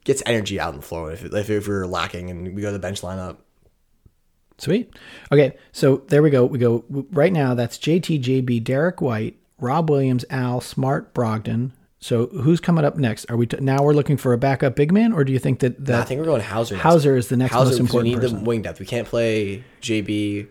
gets 0.03 0.24
energy 0.25 0.60
out 0.60 0.69
on 0.69 0.75
the 0.75 0.81
floor 0.81 1.12
if 1.12 1.24
if, 1.24 1.50
if 1.50 1.67
we're 1.67 1.86
lacking 1.86 2.29
and 2.29 2.55
we 2.55 2.62
go 2.62 2.67
to 2.67 2.74
the 2.74 2.79
bench 2.79 3.01
lineup. 3.01 3.38
Sweet. 4.57 4.93
Okay, 5.31 5.57
so 5.72 6.03
there 6.07 6.22
we 6.22 6.29
go. 6.29 6.45
We 6.45 6.60
go 6.60 6.86
right 7.12 7.33
now. 7.33 7.53
That's 7.53 7.77
JT, 7.77 8.22
JB, 8.22 8.63
Derrick 8.63 9.01
White, 9.01 9.38
Rob 9.60 9.89
Williams, 9.89 10.25
Al, 10.29 10.62
Smart, 10.62 11.13
Brogdon. 11.13 11.72
So 12.00 12.27
who's 12.27 12.60
coming 12.60 12.83
up 12.83 12.98
next? 12.98 13.31
Are 13.31 13.38
we 13.38 13.48
t- 13.48 13.57
now 13.62 13.81
we're 13.81 13.93
looking 13.93 14.17
for 14.17 14.33
a 14.33 14.38
backup 14.38 14.75
big 14.75 14.91
man, 14.91 15.13
or 15.13 15.24
do 15.24 15.31
you 15.31 15.39
think 15.39 15.60
that 15.60 15.86
that 15.86 16.01
I 16.01 16.03
think 16.03 16.19
we're 16.19 16.25
going 16.25 16.41
Hauser. 16.41 16.75
Hauser 16.75 17.15
is 17.15 17.29
the 17.29 17.38
next 17.38 17.53
Hauser 17.53 17.69
most 17.69 17.77
because 17.79 17.95
we 17.95 18.03
need 18.03 18.19
person? 18.19 18.39
the 18.39 18.43
wing 18.43 18.62
depth. 18.62 18.79
We 18.79 18.86
can't 18.86 19.07
play 19.07 19.63
JB 19.81 20.50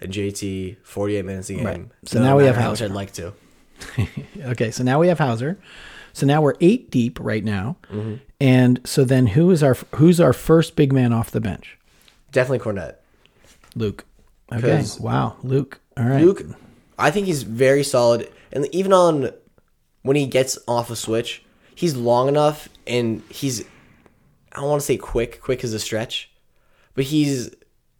and 0.00 0.12
JT 0.12 0.76
forty 0.84 1.16
eight 1.16 1.24
minutes 1.24 1.50
a 1.50 1.54
game. 1.54 1.64
Right. 1.64 1.84
So 2.04 2.20
No 2.20 2.26
now 2.26 2.36
we 2.36 2.44
have 2.44 2.54
matter 2.54 2.62
how 2.62 2.70
much 2.70 2.78
Hauser. 2.78 2.92
I'd 2.92 2.94
like 2.94 3.12
to. 3.14 3.32
Okay, 4.50 4.70
so 4.70 4.84
now 4.84 5.00
we 5.00 5.08
have 5.08 5.18
Hauser. 5.18 5.58
So 6.12 6.26
now 6.26 6.42
we're 6.42 6.54
eight 6.60 6.90
deep 6.90 7.18
right 7.20 7.44
now, 7.44 7.76
mm-hmm. 7.92 8.16
And 8.40 8.80
so 8.84 9.04
then 9.04 9.28
who 9.28 9.50
is 9.50 9.62
our 9.62 9.76
who's 9.96 10.20
our 10.20 10.32
first 10.32 10.76
big 10.76 10.92
man 10.92 11.12
off 11.12 11.30
the 11.30 11.40
bench? 11.40 11.76
Definitely 12.30 12.60
Kornet. 12.60 12.96
Luke. 13.74 14.04
Okay. 14.52 14.84
Wow, 15.00 15.36
Luke. 15.42 15.80
All 15.96 16.04
right. 16.04 16.22
Luke, 16.22 16.42
I 16.98 17.10
think 17.10 17.26
he's 17.26 17.42
very 17.42 17.82
solid, 17.82 18.30
and 18.52 18.66
even 18.74 18.92
on 18.92 19.30
when 20.02 20.16
he 20.16 20.26
gets 20.26 20.58
off 20.66 20.90
a 20.90 20.96
switch, 20.96 21.42
he's 21.74 21.96
long 21.96 22.28
enough, 22.28 22.68
and 22.86 23.22
he's 23.28 23.62
I 24.52 24.60
don't 24.60 24.70
want 24.70 24.80
to 24.80 24.86
say 24.86 24.96
quick. 24.96 25.40
Quick 25.40 25.64
is 25.64 25.74
a 25.74 25.78
stretch, 25.78 26.30
but 26.94 27.04
he's 27.04 27.50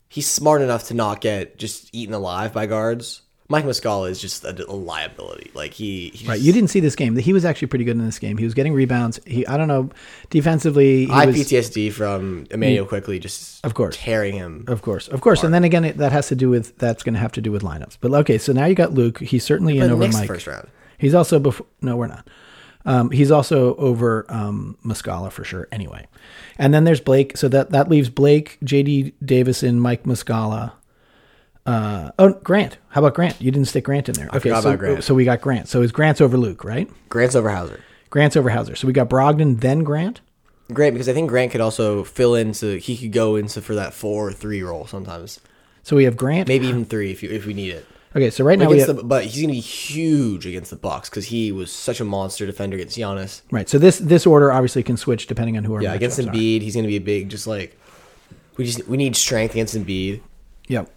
he's 0.09 0.29
smart 0.29 0.63
enough 0.63 0.85
to 0.89 0.95
not 0.95 1.21
get 1.21 1.59
just 1.59 1.95
eaten 1.95 2.15
alive 2.15 2.53
by 2.53 2.67
guards. 2.67 3.23
Mike 3.51 3.65
Muscala 3.65 4.11
is 4.11 4.21
just 4.21 4.45
a, 4.45 4.71
a 4.71 4.73
liability. 4.73 5.51
Like 5.55 5.73
he, 5.73 6.11
he 6.11 6.27
Right. 6.29 6.39
You 6.41 6.53
didn't 6.53 6.69
see 6.69 6.81
this 6.81 6.95
game. 6.95 7.17
He 7.17 7.33
was 7.33 7.45
actually 7.47 7.69
pretty 7.69 7.85
good 7.87 7.97
in 7.97 8.05
this 8.05 8.19
game. 8.19 8.37
He 8.37 8.45
was 8.45 8.53
getting 8.53 8.75
rebounds. 8.75 9.21
He 9.27 9.47
I 9.47 9.57
don't 9.57 9.69
know, 9.69 9.91
defensively. 10.29 11.07
He 11.07 11.11
I 11.13 11.27
was, 11.27 11.37
PTSD 11.37 11.93
from 11.93 12.47
Immanuel 12.51 12.85
Quickley 12.87 13.19
just 13.19 13.65
Of 13.65 13.75
course. 13.75 13.97
tearing 13.97 14.35
him. 14.35 14.65
Of 14.69 14.83
course, 14.83 15.09
of 15.09 15.21
course, 15.23 15.43
and 15.45 15.53
then 15.55 15.65
again, 15.65 15.85
it, 15.85 15.97
that 15.97 16.13
has 16.13 16.29
to 16.29 16.37
do 16.37 16.51
with 16.51 16.77
that's 16.79 17.03
going 17.03 17.15
to 17.15 17.21
have 17.21 17.33
to 17.33 17.41
do 17.41 17.51
with 17.51 17.63
lineups. 17.63 17.97
But 18.01 18.13
okay, 18.13 18.37
so 18.39 18.53
now 18.53 18.67
you 18.67 18.75
got 18.75 18.93
Luke. 18.93 19.19
He's 19.21 19.45
certainly 19.45 19.79
in 19.79 19.91
over 19.91 20.07
Mike. 20.09 20.27
first 20.27 20.47
round. 20.47 20.69
He's 20.99 21.15
also 21.15 21.39
before. 21.39 21.67
No, 21.81 21.97
we're 21.97 22.07
not. 22.09 22.29
Um, 22.85 23.11
he's 23.11 23.31
also 23.31 23.75
over 23.77 24.25
um, 24.29 24.79
Muscala 24.85 25.31
for 25.33 25.45
sure. 25.45 25.69
Anyway, 25.73 26.07
and 26.59 26.73
then 26.73 26.85
there's 26.85 27.01
Blake. 27.01 27.37
So 27.37 27.49
that 27.49 27.71
that 27.71 27.89
leaves 27.89 28.09
Blake, 28.11 28.59
J.D. 28.63 29.15
Davison, 29.25 29.81
Mike 29.81 30.05
Muscala. 30.05 30.73
Uh, 31.69 32.11
oh, 32.19 32.33
Grant. 32.33 32.79
How 32.89 33.01
about 33.03 33.15
Grant? 33.15 33.41
You 33.41 33.51
didn't 33.51 33.69
stick 33.69 33.85
Grant 33.85 34.09
in 34.09 34.15
there. 34.15 34.31
Okay, 34.33 34.51
so, 34.61 34.77
Grant. 34.77 35.05
so 35.05 35.15
we 35.15 35.25
got 35.25 35.41
Grant. 35.43 35.69
So 35.69 35.83
is 35.83 35.93
Grant's 35.93 36.21
over 36.21 36.39
Luke, 36.39 36.65
right? 36.65 36.89
Grant's 37.11 37.35
over 37.37 37.51
Hauser. 37.51 37.81
Grant's 38.09 38.37
over 38.37 38.49
Hauser. 38.49 38.75
So 38.75 38.87
we 38.87 38.95
got 38.95 39.11
Brogdon, 39.11 39.61
then 39.61 39.85
Grant. 39.85 40.23
Grant 40.73 40.95
because 40.95 41.09
I 41.09 41.13
think 41.13 41.29
Grant 41.29 41.53
could 41.53 41.61
also 41.61 42.05
fill 42.05 42.35
into. 42.35 42.77
He 42.79 42.97
could 42.97 43.13
go 43.13 43.37
into 43.37 43.61
for 43.61 43.75
that 43.75 43.93
four 43.93 44.29
or 44.29 44.33
three 44.33 44.63
role 44.63 44.87
sometimes. 44.87 45.41
So 45.83 45.97
we 45.97 46.05
have 46.05 46.17
Grant. 46.17 46.49
maybe 46.49 46.67
even 46.67 46.85
three 46.85 47.11
if 47.11 47.23
you, 47.23 47.31
if 47.31 47.45
we 47.47 47.55
need 47.55 47.71
it. 47.71 47.87
Okay, 48.17 48.31
so 48.31 48.45
right 48.45 48.59
now 48.59 48.71
have, 48.71 48.97
the, 48.97 49.05
but 49.05 49.25
he's 49.25 49.43
gonna 49.43 49.53
be 49.53 49.61
huge 49.61 50.47
against 50.47 50.71
the 50.71 50.77
Bucks 50.77 51.11
because 51.11 51.27
he 51.27 51.53
was 51.53 51.71
such 51.71 52.01
a 52.01 52.05
monster 52.05 52.47
defender 52.47 52.77
against 52.77 52.97
Giannis. 52.97 53.43
right. 53.51 53.69
So 53.69 53.79
this 53.79 53.99
this 53.99 54.27
order 54.27 54.51
obviously 54.51 54.83
can 54.83 54.97
switch 54.97 55.27
depending 55.27 55.59
on 55.59 55.65
who 55.65 55.75
our 55.75 55.83
Yeah, 55.83 55.93
against 55.93 56.19
matchups 56.19 56.29
are. 56.29 56.33
Embiid, 56.33 56.63
he's 56.63 56.75
gonna 56.75 56.89
be 56.89 56.97
a 56.97 57.01
big. 57.01 57.29
Just 57.29 57.47
like 57.47 57.79
we 58.57 58.65
just 58.65 58.89
we 58.89 58.97
need 58.97 59.17
strength 59.17 59.53
against 59.53 59.75
Embiid. 59.75 60.23
Yep. 60.69 60.91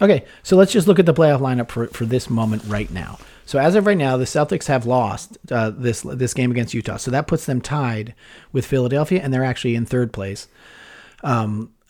Okay, 0.00 0.24
so 0.42 0.56
let's 0.56 0.72
just 0.72 0.86
look 0.86 0.98
at 0.98 1.06
the 1.06 1.14
playoff 1.14 1.40
lineup 1.40 1.70
for, 1.70 1.86
for 1.88 2.04
this 2.04 2.28
moment 2.28 2.62
right 2.66 2.90
now. 2.90 3.18
So 3.46 3.58
as 3.58 3.74
of 3.74 3.86
right 3.86 3.96
now, 3.96 4.16
the 4.16 4.24
Celtics 4.24 4.66
have 4.66 4.86
lost 4.86 5.38
uh, 5.50 5.70
this 5.70 6.02
this 6.02 6.34
game 6.34 6.50
against 6.50 6.74
Utah, 6.74 6.96
so 6.96 7.10
that 7.12 7.28
puts 7.28 7.46
them 7.46 7.60
tied 7.60 8.14
with 8.52 8.66
Philadelphia, 8.66 9.20
and 9.22 9.32
they're 9.32 9.44
actually 9.44 9.74
in 9.74 9.86
third 9.86 10.12
place. 10.12 10.48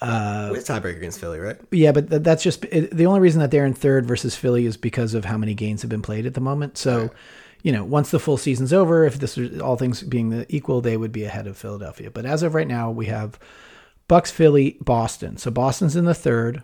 Uh, 0.00 0.52
it's 0.54 0.68
tiebreaker 0.68 0.98
against 0.98 1.18
Philly, 1.18 1.38
right? 1.38 1.56
Yeah, 1.70 1.92
but 1.92 2.10
th- 2.10 2.22
that's 2.22 2.42
just 2.42 2.64
it, 2.66 2.90
the 2.90 3.06
only 3.06 3.20
reason 3.20 3.40
that 3.40 3.50
they're 3.50 3.64
in 3.64 3.72
third 3.72 4.06
versus 4.06 4.36
Philly 4.36 4.66
is 4.66 4.76
because 4.76 5.14
of 5.14 5.25
how 5.25 5.38
many 5.38 5.54
games 5.54 5.80
have 5.82 5.88
been 5.88 6.02
played 6.02 6.26
at 6.26 6.34
the 6.34 6.40
moment. 6.40 6.76
So, 6.76 7.10
you 7.62 7.72
know, 7.72 7.84
once 7.84 8.10
the 8.10 8.20
full 8.20 8.36
season's 8.36 8.72
over, 8.75 9.04
if 9.04 9.18
this 9.18 9.38
is 9.38 9.58
all 9.60 9.76
things 9.76 10.02
being 10.02 10.28
the 10.28 10.46
equal, 10.54 10.82
they 10.82 10.98
would 10.98 11.12
be 11.12 11.25
ahead 11.25 11.46
of 11.46 11.56
Philadelphia. 11.56 12.10
But 12.10 12.26
as 12.26 12.42
of 12.42 12.54
right 12.54 12.68
now, 12.68 12.90
we 12.90 13.06
have 13.06 13.38
Bucks, 14.06 14.30
Philly, 14.30 14.76
Boston. 14.82 15.38
So 15.38 15.50
Boston's 15.50 15.96
in 15.96 16.04
the 16.04 16.14
third. 16.14 16.62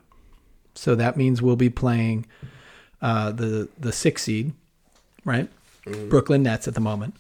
So 0.75 0.95
that 0.95 1.17
means 1.17 1.43
we'll 1.43 1.57
be 1.57 1.71
playing 1.71 2.27
uh, 3.01 3.33
the 3.33 3.69
the 3.79 3.93
six 3.93 4.23
seed, 4.23 4.53
right? 5.25 5.49
Brooklyn 6.09 6.43
Nets 6.45 6.69
at 6.69 6.75
the 6.75 6.81
moment, 6.81 7.15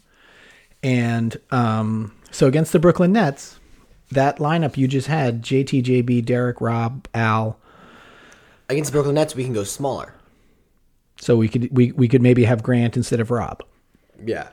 and 0.82 1.36
um, 1.50 2.14
so 2.30 2.46
against 2.46 2.72
the 2.72 2.78
Brooklyn 2.78 3.12
Nets, 3.12 3.58
that 4.12 4.38
lineup 4.38 4.76
you 4.76 4.86
just 4.86 5.08
had: 5.08 5.42
JTJB, 5.42 6.24
Derrick, 6.24 6.60
Rob, 6.60 7.06
Al. 7.12 7.58
Against 8.68 8.90
the 8.90 8.96
Brooklyn 8.96 9.16
Nets, 9.16 9.34
we 9.34 9.44
can 9.44 9.52
go 9.52 9.64
smaller. 9.64 10.14
So 11.20 11.36
we 11.36 11.48
could 11.48 11.76
we, 11.76 11.92
we 11.92 12.08
could 12.08 12.22
maybe 12.22 12.44
have 12.44 12.62
Grant 12.62 12.96
instead 12.96 13.20
of 13.20 13.30
Rob. 13.30 13.62
Yeah, 14.24 14.48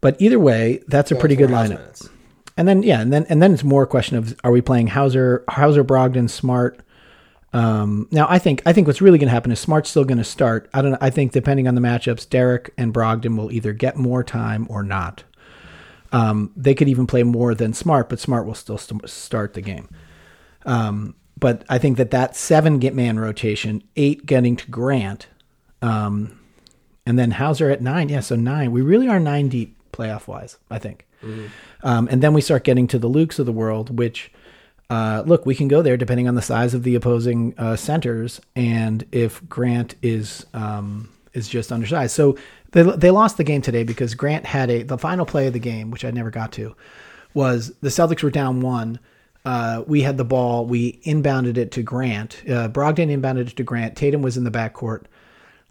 But 0.00 0.16
either 0.20 0.38
way, 0.38 0.82
that's 0.88 1.10
a 1.10 1.16
pretty 1.16 1.36
good 1.36 1.50
lineup. 1.50 1.68
minutes. 1.78 2.08
And 2.56 2.66
then 2.66 2.82
yeah, 2.82 3.00
and 3.00 3.12
then 3.12 3.26
and 3.28 3.42
then 3.42 3.52
it's 3.52 3.62
more 3.64 3.82
a 3.82 3.86
question 3.86 4.16
of 4.16 4.34
are 4.42 4.50
we 4.50 4.62
playing 4.62 4.88
Hauser, 4.88 5.44
Hauser, 5.48 5.84
Brogdon, 5.84 6.30
Smart. 6.30 6.80
Um, 7.56 8.06
now 8.10 8.26
I 8.28 8.38
think 8.38 8.62
I 8.66 8.72
think 8.74 8.86
what's 8.86 9.00
really 9.00 9.18
going 9.18 9.28
to 9.28 9.32
happen 9.34 9.50
is 9.50 9.58
Smart's 9.58 9.88
still 9.88 10.04
going 10.04 10.18
to 10.18 10.24
start. 10.24 10.68
I 10.74 10.82
don't 10.82 10.90
know. 10.92 10.98
I 11.00 11.08
think 11.10 11.32
depending 11.32 11.66
on 11.66 11.74
the 11.74 11.80
matchups, 11.80 12.28
Derrick 12.28 12.72
and 12.76 12.92
Brogdon 12.92 13.36
will 13.36 13.50
either 13.50 13.72
get 13.72 13.96
more 13.96 14.22
time 14.22 14.66
or 14.68 14.82
not. 14.82 15.24
Um, 16.12 16.52
they 16.54 16.74
could 16.74 16.88
even 16.88 17.06
play 17.06 17.22
more 17.22 17.54
than 17.54 17.72
Smart, 17.72 18.08
but 18.08 18.20
Smart 18.20 18.46
will 18.46 18.54
still 18.54 18.78
st- 18.78 19.08
start 19.08 19.54
the 19.54 19.62
game. 19.62 19.88
Um, 20.64 21.14
but 21.38 21.64
I 21.68 21.78
think 21.78 21.96
that 21.96 22.10
that 22.10 22.36
seven 22.36 22.78
get 22.78 22.94
man 22.94 23.18
rotation, 23.18 23.82
eight 23.96 24.26
getting 24.26 24.56
to 24.56 24.70
Grant, 24.70 25.26
um, 25.80 26.38
and 27.06 27.18
then 27.18 27.32
Hauser 27.32 27.70
at 27.70 27.80
nine. 27.80 28.08
Yeah, 28.08 28.20
so 28.20 28.36
nine. 28.36 28.70
We 28.70 28.82
really 28.82 29.08
are 29.08 29.20
nine 29.20 29.48
deep 29.48 29.76
playoff 29.92 30.26
wise, 30.26 30.58
I 30.70 30.78
think. 30.78 31.06
Um, 31.82 32.08
and 32.10 32.22
then 32.22 32.34
we 32.34 32.40
start 32.40 32.64
getting 32.64 32.86
to 32.88 32.98
the 32.98 33.08
Lukes 33.08 33.38
of 33.38 33.46
the 33.46 33.52
world, 33.52 33.96
which, 33.98 34.30
uh, 34.88 35.22
look, 35.26 35.44
we 35.46 35.54
can 35.54 35.68
go 35.68 35.82
there 35.82 35.96
depending 35.96 36.28
on 36.28 36.34
the 36.34 36.42
size 36.42 36.74
of 36.74 36.82
the 36.82 36.94
opposing 36.94 37.54
uh, 37.58 37.76
centers 37.76 38.40
and 38.54 39.04
if 39.10 39.46
Grant 39.48 39.96
is 40.02 40.46
um, 40.54 41.08
is 41.32 41.48
just 41.48 41.72
undersized. 41.72 42.14
So 42.14 42.36
they, 42.72 42.82
they 42.82 43.10
lost 43.10 43.36
the 43.36 43.44
game 43.44 43.62
today 43.62 43.82
because 43.82 44.14
Grant 44.14 44.46
had 44.46 44.70
a 44.70 44.82
the 44.82 44.98
final 44.98 45.26
play 45.26 45.46
of 45.46 45.52
the 45.52 45.58
game, 45.58 45.90
which 45.90 46.04
I 46.04 46.10
never 46.10 46.30
got 46.30 46.52
to, 46.52 46.76
was 47.34 47.72
the 47.80 47.88
Celtics 47.88 48.22
were 48.22 48.30
down 48.30 48.60
one. 48.60 49.00
Uh, 49.44 49.84
we 49.86 50.02
had 50.02 50.16
the 50.16 50.24
ball. 50.24 50.66
We 50.66 51.00
inbounded 51.04 51.56
it 51.56 51.70
to 51.72 51.82
Grant. 51.82 52.42
Uh, 52.48 52.68
Brogdon 52.68 53.10
inbounded 53.10 53.48
it 53.48 53.56
to 53.56 53.62
Grant. 53.62 53.96
Tatum 53.96 54.22
was 54.22 54.36
in 54.36 54.44
the 54.44 54.50
backcourt. 54.50 55.04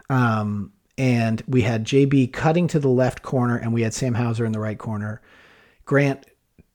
Um, 0.10 0.72
and 0.98 1.44
we 1.46 1.62
had 1.62 1.84
JB 1.84 2.32
cutting 2.32 2.68
to 2.68 2.80
the 2.80 2.88
left 2.88 3.22
corner, 3.22 3.58
and 3.58 3.74
we 3.74 3.82
had 3.82 3.94
Sam 3.94 4.14
Hauser 4.14 4.46
in 4.46 4.54
the 4.54 4.62
right 4.62 4.78
corner. 4.78 5.22
Grant 5.84 6.26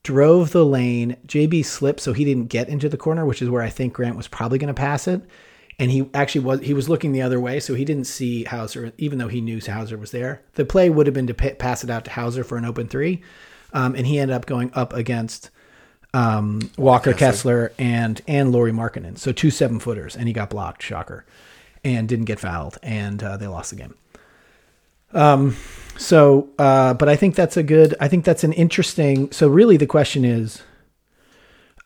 drove 0.02 0.52
the 0.52 0.64
lane. 0.64 1.16
JB 1.26 1.64
slipped, 1.64 2.00
so 2.00 2.12
he 2.12 2.24
didn't 2.24 2.46
get 2.46 2.68
into 2.68 2.88
the 2.88 2.96
corner, 2.96 3.24
which 3.24 3.42
is 3.42 3.50
where 3.50 3.62
I 3.62 3.70
think 3.70 3.92
Grant 3.92 4.16
was 4.16 4.28
probably 4.28 4.58
going 4.58 4.68
to 4.68 4.74
pass 4.74 5.06
it. 5.06 5.22
And 5.78 5.90
he 5.90 6.10
actually 6.12 6.42
was 6.42 6.60
he 6.60 6.74
was 6.74 6.90
looking 6.90 7.12
the 7.12 7.22
other 7.22 7.40
way, 7.40 7.58
so 7.58 7.74
he 7.74 7.86
didn't 7.86 8.04
see 8.04 8.44
Hauser, 8.44 8.92
even 8.98 9.18
though 9.18 9.28
he 9.28 9.40
knew 9.40 9.60
Hauser 9.60 9.96
was 9.96 10.10
there. 10.10 10.42
The 10.54 10.66
play 10.66 10.90
would 10.90 11.06
have 11.06 11.14
been 11.14 11.26
to 11.28 11.34
pa- 11.34 11.54
pass 11.58 11.82
it 11.82 11.88
out 11.88 12.04
to 12.04 12.10
Hauser 12.10 12.44
for 12.44 12.58
an 12.58 12.66
open 12.66 12.86
three, 12.86 13.22
um, 13.72 13.94
and 13.94 14.06
he 14.06 14.18
ended 14.18 14.36
up 14.36 14.44
going 14.44 14.70
up 14.74 14.92
against 14.92 15.48
um, 16.12 16.70
Walker 16.76 17.14
Kessler 17.14 17.72
and 17.78 18.20
and 18.28 18.52
Lauri 18.52 18.72
Markkanen, 18.72 19.16
so 19.16 19.32
two 19.32 19.50
seven 19.50 19.78
footers, 19.78 20.16
and 20.16 20.28
he 20.28 20.34
got 20.34 20.50
blocked, 20.50 20.82
shocker, 20.82 21.24
and 21.82 22.06
didn't 22.06 22.26
get 22.26 22.40
fouled, 22.40 22.76
and 22.82 23.22
uh, 23.22 23.38
they 23.38 23.46
lost 23.46 23.70
the 23.70 23.76
game. 23.76 23.94
Um, 25.12 25.56
so, 25.96 26.48
uh, 26.58 26.94
but 26.94 27.08
I 27.08 27.16
think 27.16 27.34
that's 27.34 27.56
a 27.56 27.62
good. 27.62 27.94
I 28.00 28.08
think 28.08 28.24
that's 28.24 28.44
an 28.44 28.52
interesting. 28.52 29.30
So, 29.32 29.48
really, 29.48 29.76
the 29.76 29.86
question 29.86 30.24
is, 30.24 30.62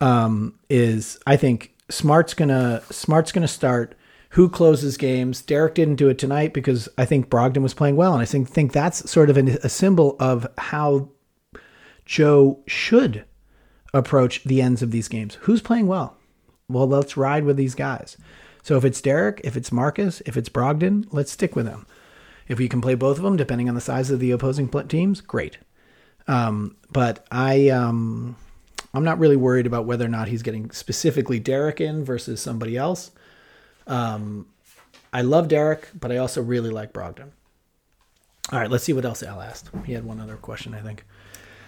um, 0.00 0.58
is 0.68 1.18
I 1.26 1.36
think 1.36 1.74
Smart's 1.90 2.34
gonna 2.34 2.82
Smart's 2.90 3.32
gonna 3.32 3.48
start. 3.48 3.94
Who 4.30 4.48
closes 4.48 4.96
games? 4.96 5.42
Derrick 5.42 5.74
didn't 5.74 5.94
do 5.94 6.08
it 6.08 6.18
tonight 6.18 6.52
because 6.52 6.88
I 6.98 7.04
think 7.04 7.30
Brogdon 7.30 7.62
was 7.62 7.74
playing 7.74 7.96
well, 7.96 8.12
and 8.12 8.22
I 8.22 8.24
think 8.24 8.48
think 8.48 8.72
that's 8.72 9.08
sort 9.10 9.30
of 9.30 9.36
an, 9.36 9.48
a 9.62 9.68
symbol 9.68 10.16
of 10.18 10.46
how 10.58 11.10
Joe 12.04 12.60
should 12.66 13.24
approach 13.92 14.42
the 14.44 14.60
ends 14.60 14.82
of 14.82 14.90
these 14.90 15.08
games. 15.08 15.36
Who's 15.42 15.62
playing 15.62 15.86
well? 15.86 16.16
Well, 16.68 16.88
let's 16.88 17.16
ride 17.16 17.44
with 17.44 17.56
these 17.56 17.74
guys. 17.74 18.16
So 18.62 18.76
if 18.76 18.84
it's 18.84 19.00
Derrick, 19.00 19.40
if 19.44 19.56
it's 19.56 19.70
Marcus, 19.70 20.22
if 20.26 20.36
it's 20.36 20.48
Brogdon, 20.48 21.06
let's 21.12 21.30
stick 21.30 21.54
with 21.54 21.66
them. 21.66 21.86
If 22.48 22.58
we 22.58 22.68
can 22.68 22.80
play 22.80 22.94
both 22.94 23.16
of 23.16 23.22
them, 23.22 23.36
depending 23.36 23.68
on 23.68 23.74
the 23.74 23.80
size 23.80 24.10
of 24.10 24.20
the 24.20 24.30
opposing 24.30 24.68
teams, 24.88 25.20
great. 25.20 25.58
Um, 26.26 26.76
but 26.90 27.26
I, 27.30 27.68
um, 27.70 28.36
I'm 28.92 29.04
not 29.04 29.18
really 29.18 29.36
worried 29.36 29.66
about 29.66 29.86
whether 29.86 30.04
or 30.04 30.08
not 30.08 30.28
he's 30.28 30.42
getting 30.42 30.70
specifically 30.70 31.40
Derrick 31.40 31.80
in 31.80 32.04
versus 32.04 32.40
somebody 32.40 32.76
else. 32.76 33.10
Um, 33.86 34.46
I 35.12 35.22
love 35.22 35.48
Derrick, 35.48 35.88
but 35.98 36.12
I 36.12 36.16
also 36.18 36.42
really 36.42 36.70
like 36.70 36.92
Brogdon. 36.92 37.30
All 38.52 38.58
right, 38.58 38.70
let's 38.70 38.84
see 38.84 38.92
what 38.92 39.04
else 39.04 39.22
Al 39.22 39.40
asked. 39.40 39.70
He 39.86 39.94
had 39.94 40.04
one 40.04 40.20
other 40.20 40.36
question, 40.36 40.74
I 40.74 40.80
think. 40.80 41.04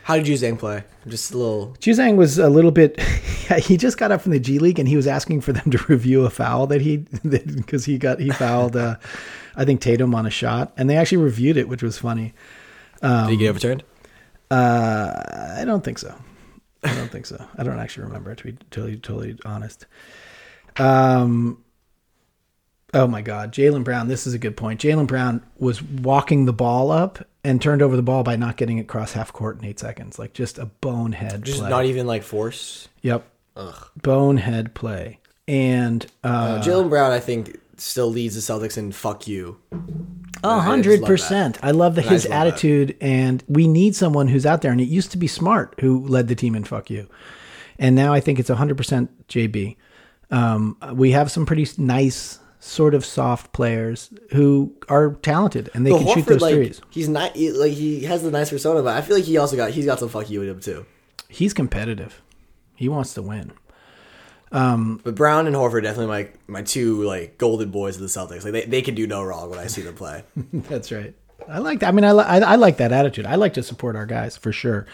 How 0.07 0.15
did 0.15 0.27
Zhang 0.27 0.57
play? 0.57 0.85
Just 1.09 1.33
a 1.33 1.37
little. 1.37 1.75
Juzang 1.81 2.15
was 2.15 2.39
a 2.39 2.49
little 2.49 2.71
bit. 2.71 3.01
he 3.59 3.77
just 3.77 3.99
got 3.99 4.13
up 4.13 4.21
from 4.21 4.31
the 4.31 4.39
G 4.39 4.61
League 4.61 4.79
and 4.79 4.87
he 4.87 4.95
was 4.95 5.09
asking 5.09 5.41
for 5.41 5.53
them 5.53 5.69
to 5.73 5.79
review 5.89 6.25
a 6.25 6.31
foul 6.31 6.69
that 6.69 6.81
he 6.81 6.99
because 7.29 7.87
he 7.87 7.99
got 7.99 8.21
he 8.21 8.31
fouled. 8.31 8.77
Uh, 8.77 8.99
I 9.57 9.65
think 9.65 9.81
Tatum 9.81 10.15
on 10.15 10.25
a 10.25 10.31
shot, 10.31 10.73
and 10.77 10.89
they 10.89 10.97
actually 10.97 11.25
reviewed 11.25 11.57
it, 11.57 11.69
which 11.69 11.83
was 11.83 11.99
funny. 11.99 12.35
did 13.03 13.31
he 13.31 13.37
get 13.37 13.49
overturned? 13.49 13.83
Uh, 14.49 15.13
I 15.59 15.65
don't 15.65 15.83
think 15.83 15.99
so. 15.99 16.15
I 16.85 16.95
don't 16.95 17.11
think 17.11 17.27
so. 17.27 17.45
I 17.59 17.65
don't 17.65 17.81
actually 17.81 18.05
remember 18.05 18.33
to 18.33 18.45
be 18.45 18.53
totally 18.71 18.99
totally 18.99 19.37
honest. 19.45 19.87
Um. 20.77 21.65
Oh 22.95 23.07
my 23.07 23.21
God, 23.21 23.53
Jaylen 23.53 23.85
Brown. 23.85 24.09
This 24.09 24.27
is 24.27 24.35
a 24.35 24.39
good 24.39 24.57
point. 24.57 24.81
Jaylen 24.81 25.07
Brown 25.07 25.43
was 25.59 25.83
walking 25.83 26.45
the 26.47 26.53
ball 26.53 26.91
up 26.91 27.27
and 27.45 27.61
turned 27.61 27.83
over 27.83 27.97
the 27.97 28.03
ball 28.03 28.23
by 28.23 28.37
not 28.37 28.57
getting 28.57 28.79
it 28.79 28.83
across 28.83 29.13
half 29.13 29.33
court 29.33 29.59
in 29.59 29.65
eight 29.65 29.79
seconds. 29.79 30.19
Like 30.19 30.33
just 30.33 30.59
a 30.59 30.67
bonehead. 30.67 31.45
Just 31.45 31.59
play. 31.61 31.69
not 31.71 31.85
even 31.85 32.07
like 32.07 32.23
force. 32.23 32.89
Yep. 33.03 33.25
Ugh. 33.57 33.89
Bonehead 34.03 34.75
play. 34.75 35.19
And 35.49 36.07
uh, 36.25 36.27
Uh, 36.61 36.63
Jaylen 36.63 36.89
Brown, 36.89 37.11
I 37.13 37.21
think, 37.21 37.59
still 37.77 38.09
leads 38.11 38.35
the 38.35 38.41
Celtics 38.41 38.79
in 38.79 38.93
"fuck 38.93 39.27
you." 39.29 39.59
A 40.45 40.49
I 40.49 40.63
hundred 40.63 41.03
percent. 41.05 41.59
I 41.63 41.71
love 41.73 41.95
that 41.97 42.03
his 42.07 42.25
love 42.25 42.31
that. 42.31 42.47
attitude, 42.49 42.97
and 43.01 43.43
we 43.49 43.67
need 43.69 43.95
someone 43.97 44.29
who's 44.29 44.47
out 44.47 44.63
there. 44.63 44.71
And 44.73 44.81
it 44.81 44.89
used 44.89 45.11
to 45.13 45.19
be 45.19 45.27
Smart 45.27 45.75
who 45.81 46.07
led 46.07 46.29
the 46.29 46.35
team 46.35 46.55
in 46.55 46.65
"fuck 46.65 46.89
you," 46.91 47.09
and 47.79 47.95
now 47.97 48.13
I 48.13 48.21
think 48.21 48.39
it's 48.39 48.49
hundred 48.49 48.77
percent 48.77 49.27
JB. 49.29 49.77
Um, 50.31 50.77
we 50.95 51.13
have 51.13 51.31
some 51.31 51.47
pretty 51.47 51.67
nice, 51.79 52.39
sort 52.59 52.95
of 52.95 53.05
soft 53.05 53.53
players 53.53 54.11
who 54.33 54.73
are 54.89 55.15
talented 55.23 55.71
and 55.75 55.87
they 55.87 55.91
But 55.91 55.99
can 56.05 56.15
shoot 56.15 56.27
those 56.27 56.41
like, 56.41 56.55
threes. 56.55 56.81
he's 56.91 57.09
not 57.09 57.37
he- 57.37 57.53
like 57.53 57.73
he 57.73 58.05
has 58.05 58.23
the 58.23 58.31
nice 58.31 58.51
persona, 58.51 58.83
but 58.83 58.97
I 58.97 59.01
feel 59.03 59.17
like 59.17 59.25
he 59.25 59.37
also 59.39 59.57
got 59.57 59.71
he's 59.71 59.87
got 59.87 59.99
some 59.99 60.09
"fuck 60.09 60.29
you" 60.31 60.43
in 60.43 60.49
him 60.49 60.61
too. 60.61 60.87
He's 61.29 61.53
competitive. 61.55 62.23
He 62.75 62.89
wants 62.89 63.15
to 63.15 63.23
win. 63.23 63.53
But 64.51 65.15
Brown 65.15 65.47
and 65.47 65.55
Horford 65.57 65.83
definitely 65.83 66.07
my 66.07 66.29
my 66.47 66.63
two 66.63 67.03
like 67.03 67.39
golden 67.39 67.71
boys 67.71 67.97
of 67.97 68.03
the 68.03 68.09
Celtics. 68.09 68.45
Like 68.45 68.53
they, 68.53 68.65
they 68.65 68.83
can 68.83 68.95
do 68.95 69.07
no 69.07 69.23
wrong 69.23 69.51
when 69.51 69.59
I 69.59 69.67
see 69.67 69.83
them 69.83 69.95
play. 69.95 70.23
That's 70.53 70.91
right. 70.93 71.15
I 71.49 71.59
like 71.59 71.81
that. 71.81 71.89
I 71.89 71.93
mean, 71.93 72.05
I, 72.05 72.13
li- 72.13 72.25
I, 72.25 72.39
I 72.41 72.57
like 72.57 72.79
that 72.79 72.91
attitude. 72.93 73.25
I 73.27 73.37
like 73.37 73.55
to 73.55 73.63
support 73.63 73.95
our 73.95 74.07
guys 74.07 74.37
for 74.37 74.51
sure. 74.53 74.87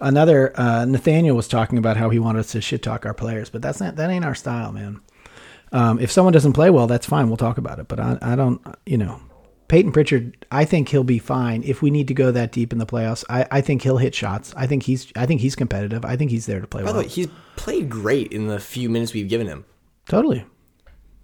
Another 0.00 0.52
uh, 0.58 0.84
Nathaniel 0.84 1.34
was 1.34 1.48
talking 1.48 1.78
about 1.78 1.96
how 1.96 2.10
he 2.10 2.18
wanted 2.18 2.40
us 2.40 2.52
to 2.52 2.60
shit 2.60 2.82
talk 2.82 3.06
our 3.06 3.14
players, 3.14 3.48
but 3.48 3.62
that's 3.62 3.80
not 3.80 3.96
that 3.96 4.10
ain't 4.10 4.24
our 4.24 4.34
style, 4.34 4.70
man. 4.72 5.00
Um, 5.72 5.98
if 5.98 6.10
someone 6.10 6.32
doesn't 6.32 6.52
play 6.54 6.70
well, 6.70 6.86
that's 6.86 7.06
fine. 7.06 7.28
We'll 7.28 7.36
talk 7.36 7.58
about 7.58 7.78
it. 7.78 7.88
But 7.88 8.00
I, 8.00 8.18
I 8.22 8.36
don't, 8.36 8.60
you 8.86 8.96
know, 8.96 9.20
Payton 9.68 9.92
Pritchard. 9.92 10.46
I 10.50 10.64
think 10.64 10.88
he'll 10.88 11.04
be 11.04 11.18
fine 11.18 11.62
if 11.62 11.82
we 11.82 11.90
need 11.90 12.08
to 12.08 12.14
go 12.14 12.30
that 12.30 12.52
deep 12.52 12.72
in 12.72 12.78
the 12.78 12.86
playoffs. 12.86 13.24
I, 13.28 13.46
I 13.50 13.60
think 13.60 13.82
he'll 13.82 13.98
hit 13.98 14.14
shots. 14.14 14.54
I 14.56 14.66
think 14.66 14.84
he's 14.84 15.12
I 15.14 15.26
think 15.26 15.40
he's 15.40 15.54
competitive. 15.54 16.04
I 16.04 16.16
think 16.16 16.30
he's 16.30 16.46
there 16.46 16.60
to 16.60 16.66
play 16.66 16.82
By 16.82 16.86
well. 16.86 16.94
the 16.94 17.00
way, 17.00 17.08
he's 17.08 17.28
played 17.56 17.90
great 17.90 18.32
in 18.32 18.46
the 18.46 18.58
few 18.58 18.88
minutes 18.88 19.12
we've 19.12 19.28
given 19.28 19.46
him. 19.46 19.64
totally. 20.06 20.44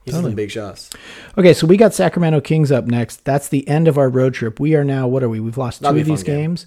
He's 0.04 0.14
hitting 0.14 0.34
big 0.34 0.50
shots. 0.50 0.90
Okay, 1.38 1.54
so 1.54 1.66
we 1.66 1.78
got 1.78 1.94
Sacramento 1.94 2.42
Kings 2.42 2.70
up 2.70 2.84
next. 2.84 3.24
That's 3.24 3.48
the 3.48 3.66
end 3.66 3.88
of 3.88 3.96
our 3.96 4.10
road 4.10 4.34
trip. 4.34 4.60
We 4.60 4.74
are 4.74 4.84
now 4.84 5.08
what 5.08 5.22
are 5.22 5.30
we? 5.30 5.40
We've 5.40 5.56
lost 5.56 5.80
two 5.80 5.88
of 5.88 5.94
these 6.04 6.22
game. 6.22 6.36
games. 6.50 6.66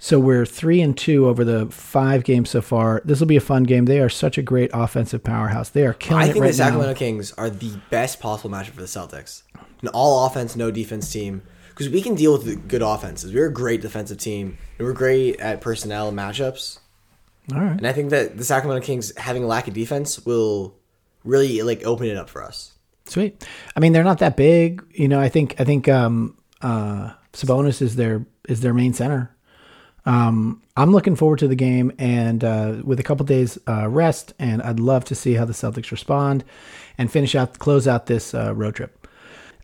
So 0.00 0.20
we're 0.20 0.46
three 0.46 0.80
and 0.80 0.96
two 0.96 1.28
over 1.28 1.44
the 1.44 1.66
five 1.66 2.22
games 2.22 2.50
so 2.50 2.62
far. 2.62 3.02
This 3.04 3.18
will 3.18 3.26
be 3.26 3.36
a 3.36 3.40
fun 3.40 3.64
game. 3.64 3.86
They 3.86 3.98
are 3.98 4.08
such 4.08 4.38
a 4.38 4.42
great 4.42 4.70
offensive 4.72 5.24
powerhouse. 5.24 5.70
They 5.70 5.84
are 5.84 5.92
killing 5.92 6.22
I 6.22 6.26
it 6.28 6.32
think 6.34 6.42
right 6.42 6.48
the 6.48 6.56
Sacramento 6.56 6.92
now. 6.92 6.98
Kings 6.98 7.32
are 7.32 7.50
the 7.50 7.76
best 7.90 8.20
possible 8.20 8.50
matchup 8.50 8.70
for 8.70 8.80
the 8.80 8.86
Celtics. 8.86 9.42
An 9.82 9.88
all 9.88 10.24
offense, 10.26 10.54
no 10.54 10.70
defense 10.70 11.12
team. 11.12 11.42
Because 11.70 11.88
we 11.88 12.00
can 12.00 12.14
deal 12.14 12.32
with 12.32 12.68
good 12.68 12.82
offenses. 12.82 13.34
We're 13.34 13.46
a 13.46 13.52
great 13.52 13.80
defensive 13.80 14.18
team. 14.18 14.56
And 14.78 14.86
we're 14.86 14.92
great 14.92 15.40
at 15.40 15.60
personnel 15.60 16.12
matchups. 16.12 16.78
All 17.52 17.60
right. 17.60 17.78
And 17.78 17.86
I 17.86 17.92
think 17.92 18.10
that 18.10 18.36
the 18.36 18.44
Sacramento 18.44 18.84
Kings 18.84 19.16
having 19.16 19.42
a 19.42 19.46
lack 19.46 19.66
of 19.66 19.74
defense 19.74 20.24
will 20.24 20.76
really 21.24 21.62
like 21.62 21.84
open 21.84 22.06
it 22.06 22.16
up 22.16 22.28
for 22.28 22.44
us. 22.44 22.72
Sweet. 23.06 23.44
I 23.74 23.80
mean, 23.80 23.92
they're 23.92 24.04
not 24.04 24.18
that 24.18 24.36
big. 24.36 24.84
You 24.92 25.08
know, 25.08 25.18
I 25.18 25.28
think 25.28 25.60
I 25.60 25.64
think 25.64 25.88
um, 25.88 26.36
uh, 26.60 27.14
Sabonis 27.32 27.80
is 27.82 27.96
their 27.96 28.26
is 28.48 28.60
their 28.60 28.74
main 28.74 28.92
center. 28.92 29.34
Um, 30.08 30.62
I'm 30.74 30.90
looking 30.90 31.16
forward 31.16 31.38
to 31.40 31.48
the 31.48 31.54
game, 31.54 31.92
and 31.98 32.42
uh, 32.42 32.76
with 32.82 32.98
a 32.98 33.02
couple 33.02 33.26
days 33.26 33.58
uh, 33.68 33.88
rest, 33.88 34.32
and 34.38 34.62
I'd 34.62 34.80
love 34.80 35.04
to 35.06 35.14
see 35.14 35.34
how 35.34 35.44
the 35.44 35.52
Celtics 35.52 35.90
respond 35.90 36.44
and 36.96 37.12
finish 37.12 37.34
out 37.34 37.58
close 37.58 37.86
out 37.86 38.06
this 38.06 38.32
uh, 38.32 38.54
road 38.54 38.74
trip. 38.74 39.06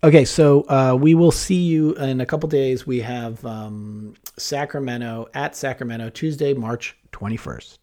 Okay, 0.04 0.26
so 0.26 0.68
uh, 0.68 0.94
we 1.00 1.14
will 1.14 1.30
see 1.30 1.62
you 1.62 1.94
in 1.94 2.20
a 2.20 2.26
couple 2.26 2.46
days. 2.46 2.86
We 2.86 3.00
have 3.00 3.42
um, 3.46 4.16
Sacramento 4.36 5.28
at 5.32 5.56
Sacramento 5.56 6.10
Tuesday, 6.10 6.52
March 6.52 6.94
21st. 7.12 7.78